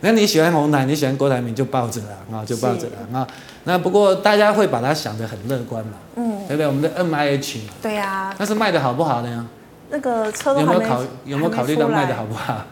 [0.00, 3.26] 那你喜欢红海，你喜欢郭台铭就抱着了啊，就抱着了啊、哦。
[3.64, 6.66] 那不过大家会把它想得很乐观嘛，嗯，对不对？
[6.66, 9.48] 我们的 MIH 嘛，对呀、啊，但是卖的好不好呢？
[9.92, 12.64] 那个车有没有考有没有考虑到卖的好不好？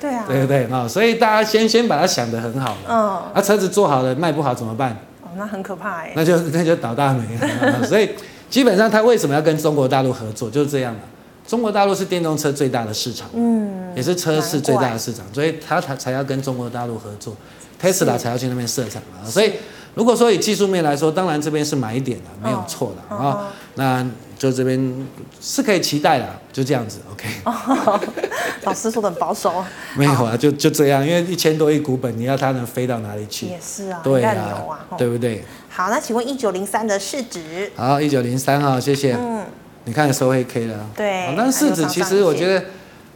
[0.00, 0.86] 对啊，对不对啊？
[0.86, 2.78] 所以大家先先把它想得很好了。
[2.88, 3.22] 嗯。
[3.34, 4.90] 那、啊、车子做好了卖不好怎么办？
[5.22, 6.12] 哦，那很可怕哎。
[6.14, 7.82] 那就 那就倒大霉了。
[7.86, 8.10] 所以
[8.50, 10.50] 基本上他为什么要跟中国大陆合作？
[10.50, 11.00] 就是这样嘛。
[11.46, 17.34] 中国大陆是电动车最大的市场，嗯，也是车市最大的市场，所以他才才要跟中国大陆合作
[17.80, 19.24] ，Tesla 才要去那边设厂啊。
[19.24, 19.52] 所以
[19.94, 23.22] 如果说以技术面来说，当然这边是买点的，没有错的啊。
[23.22, 24.06] 哦、那。
[24.38, 25.06] 就这边
[25.40, 27.28] 是可以期待的，就这样子，OK。
[27.44, 28.00] 哦、
[28.62, 29.52] 老师说的很保守。
[29.96, 33.46] 没有啊，就就这样，因为一千多亿股本，你要它能飞到哪里去？
[33.46, 34.34] 也是啊，对啊，
[34.70, 35.44] 啊对不对？
[35.68, 37.68] 好，那请问一九零三的市值？
[37.74, 39.14] 好，一九零三啊，谢谢。
[39.14, 39.44] 嗯，
[39.86, 40.86] 你看收黑 K 了。
[40.96, 41.34] 对。
[41.36, 42.64] 那市值其实我觉得，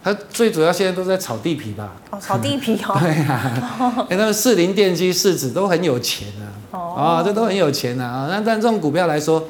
[0.03, 1.93] 它最主要现在都在炒地皮吧？
[2.11, 2.99] 哦，炒地皮 哦。
[2.99, 6.51] 对啊，因为他们士林电机市值都很有钱啊。
[6.73, 6.95] 哦。
[6.97, 8.27] 啊，这都很有钱啊。
[8.29, 9.49] 那但这种股票来说。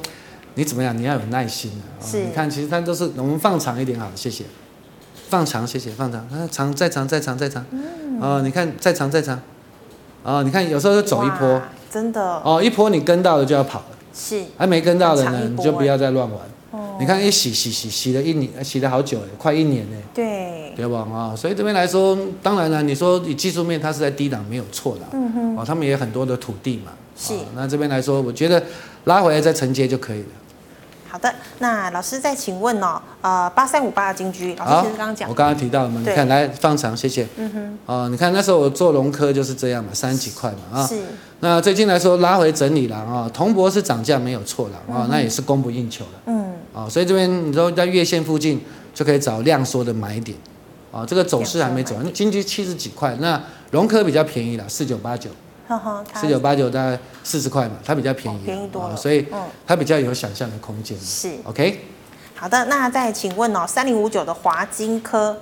[0.55, 0.95] 你怎么样？
[0.97, 1.99] 你要有耐心啊！
[2.03, 4.43] 是，你看，其实它都是我们放长一点好，谢谢。
[5.29, 7.65] 放长，谢谢，放长，啊，长再长再长再长。
[7.71, 8.19] 嗯。
[8.21, 9.41] 哦，你看再长再长。
[10.21, 11.59] 哦，你看有时候就走一波。
[11.89, 12.21] 真的。
[12.43, 13.85] 哦，一波你跟到了就要跑了。
[14.13, 14.43] 是。
[14.55, 16.39] 还没跟到的呢，你就不要再乱玩。
[16.69, 16.97] 哦。
[16.99, 19.97] 你看一洗洗洗洗了一年，洗了好久，快一年呢。
[20.13, 20.71] 对。
[20.75, 21.07] 对吧？
[21.11, 25.01] 啊，所以这边来说，当然了，你说以技术面它是在低档没有错的。
[25.13, 25.57] 嗯哼。
[25.57, 26.91] 哦，他们也有很多的土地嘛。
[27.17, 27.33] 是。
[27.55, 28.61] 那这边来说，我觉得
[29.05, 30.27] 拉回来再承接就可以了。
[31.13, 37.27] 好的，那老师再请问哦，呃，八三五八的金居，老师其实刚刚讲，我刚刚提到了嘛，你看来放长，谢谢。
[37.35, 37.77] 嗯哼。
[37.85, 40.87] 哦、呃，你看那时候我做龙科就是这样嘛，三十几块嘛啊。
[40.87, 40.99] 是。
[41.41, 46.11] 那最近来说拉回整理了啊，铜箔是涨价没有错了啊，那也是供不应求了。
[46.25, 46.53] 嗯。
[46.73, 48.59] 啊，所以这边你说在月线附近
[48.95, 50.35] 就可以找量缩的买点，
[50.91, 53.39] 啊，这个走势还没走，完金居七十几块，那
[53.69, 55.29] 龙科比较便宜了，四九八九。
[56.15, 59.25] 四九八九大概四十块嘛，它比较便宜，便宜多了，所以
[59.65, 60.97] 它比较有想象的空间。
[60.99, 61.79] 是，OK。
[62.35, 65.37] 好的，那再请问哦，三零五九的华金科，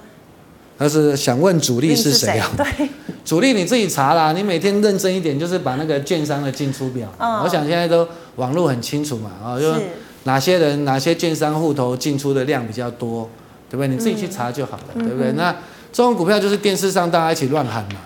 [0.78, 2.48] 他是想问主力是谁啊？
[2.56, 2.90] 对，
[3.26, 7.08] 主力你自己查啦，你每天认真一点，就是把那个券商的进出表。
[7.44, 9.74] 我想现在都网络很清楚嘛，啊，就
[10.26, 13.28] 哪些人哪些券商户头进出的量比较多，
[13.70, 13.88] 对不对？
[13.88, 15.32] 你自己去查就好了，对不对？
[15.32, 15.52] 那
[15.92, 18.00] 这种股票就是电视上大家一起乱喊嘛，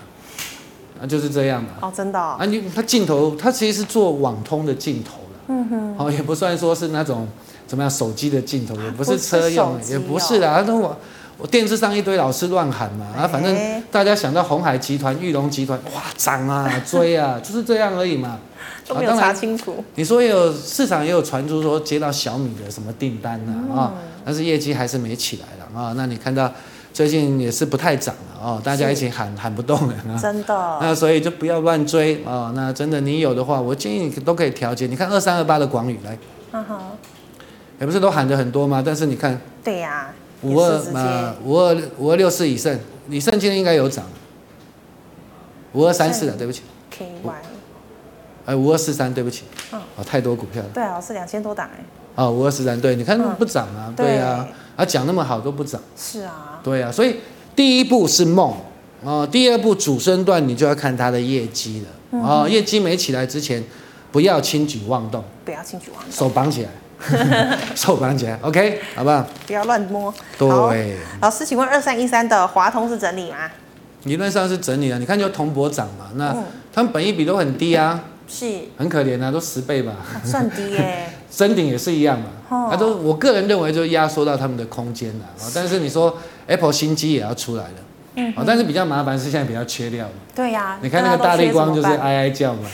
[1.00, 1.70] 啊，就是这样嘛。
[1.80, 2.36] 哦，真的、哦。
[2.38, 5.40] 啊，你它镜头，它其实是做网通的镜头了。
[5.48, 5.96] 嗯哼。
[5.98, 7.26] 哦，也不算说是那种
[7.66, 10.50] 怎么样手机的镜头，也不是车用，哦、也不是的。
[10.50, 10.96] 啊，都我
[11.38, 18.38] 我电视上一堆老师乱喊嘛，啊，反正大家想到鸿海集团、玉龙集团，哇，涨啊，追啊，就是这样而已嘛。
[18.88, 19.84] 都没有查清楚。
[19.96, 23.92] 你说也有市场也有传出说接到小米的什么订单呢啊、嗯哦，
[24.24, 25.94] 但是业绩还是没起来了啊、哦。
[25.96, 26.48] 那你看到
[26.92, 30.14] 最近也是不太涨了哦，大家一起喊 喊不动了啊。
[30.22, 30.78] 真的。
[30.80, 32.52] 那所以就不要乱追啊、哦。
[32.54, 34.86] 那真的你有的话，我建议你都可以调节。
[34.86, 36.16] 你看二三二八的广宇来，
[36.52, 36.78] 嗯哼，
[37.80, 38.80] 也不是都喊的很多吗？
[38.86, 42.78] 但是你看，对呀、啊，五二嘛，五二五二六四以盛，
[43.10, 44.04] 以盛今天应该有涨，
[45.72, 46.62] 五二三四了，对不起。
[46.90, 47.34] K Y。
[48.46, 49.42] 哎，五二四三，对不起，
[49.72, 50.68] 哦，太多股票了。
[50.72, 51.84] 对啊，是两千多档哎。
[52.14, 55.80] 哦，五二四三，对，你看不涨啊，对啊，啊讲那么好都不涨。
[55.96, 56.60] 是啊。
[56.62, 57.16] 对啊，所以
[57.56, 58.54] 第一步是梦，
[59.02, 61.82] 哦，第二步主升段你就要看它的业绩
[62.12, 63.64] 了，哦，业绩没起来之前，
[64.12, 65.24] 不要轻举妄动。
[65.44, 66.12] 不要轻举妄动。
[66.12, 69.26] 手绑起来， 手绑起来，OK，好不好？
[69.46, 70.12] 不要乱摸。
[70.38, 70.96] 对。
[71.22, 73.50] 老师，请问二三一三的华通是整理吗？
[74.04, 76.36] 理论上是整理啊，你看就铜箔涨嘛，那
[76.72, 78.04] 他们本益比都很低啊。
[78.28, 78.44] 是
[78.76, 81.10] 很可怜啊，都十倍吧，哦、算低耶。
[81.30, 85.24] 深鼎也是一样嘛，他、哦啊、都我个人认为就压缩到他们的空间了。
[85.38, 86.16] 是但是你说
[86.46, 87.74] Apple 新机也要出来了，
[88.14, 90.08] 嗯哼，但是比较麻烦是现在比较缺料。
[90.34, 92.68] 对呀、啊，你看那个大立光就是哀哀叫嘛，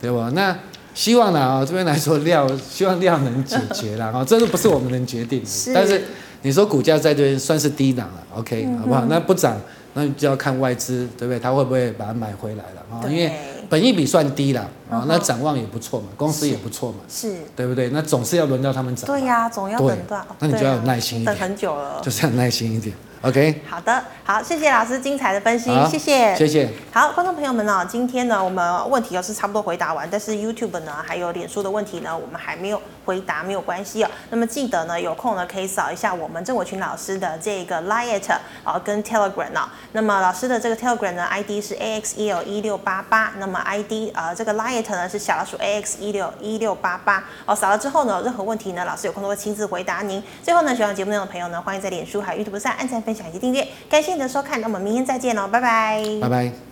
[0.00, 0.30] 对吧？
[0.34, 0.56] 那
[0.94, 5.46] 希望呢啊这边来说料，希望料能解决啦啊，这个不是我们能决定的。
[5.46, 6.02] 是但是
[6.42, 9.04] 你说股价在这边算是低档了，OK，、嗯、好不好？
[9.08, 9.60] 那不涨，
[9.94, 11.38] 那就要看外资对不对？
[11.40, 13.02] 他会不会把它买回来了啊？
[13.02, 13.32] 对因为。
[13.68, 17.90] 本益比算低了啊，那展望也不错嘛，公司也不错嘛，是，对不对？
[17.90, 19.06] 那总是要轮到他们涨。
[19.06, 20.24] 对呀，总要等到。
[20.38, 21.34] 那你就要有耐心一点。
[21.34, 22.00] 等很久了。
[22.02, 22.94] 就是要耐心一点。
[23.22, 26.68] OK，好的，好，谢谢老师精彩的分析，谢谢，谢谢。
[26.92, 34.10] 好，观众朋友们呢，今天呢，我们问题又是差不多回答完，但是 YouTube 呢，还有脸书的问题呢，我们还没有回答，没有关系哦。
[34.30, 39.72] 那么记得呢，有空呢，可以扫一下我们郑伟群老师的这个 Lite 啊，跟 Telegram 啊。
[39.92, 47.56] 那么老师的这个 Telegram 呢，ID 是 AXEL 一六八八，那么 ID 呃这个 Lite 呢是小老鼠 AX 一六一六八八哦。
[47.56, 50.22] 扫了之后呢，任何问题呢，老师有空都会亲自回答您。
[50.42, 53.66] 最后呢，喜欢节目内容的朋友呢，欢迎在脸书还有 YouTube 上按赞、分享以及订阅。
[53.88, 56.65] 感谢你的收看，那我们明天再见喽，拜拜，拜拜。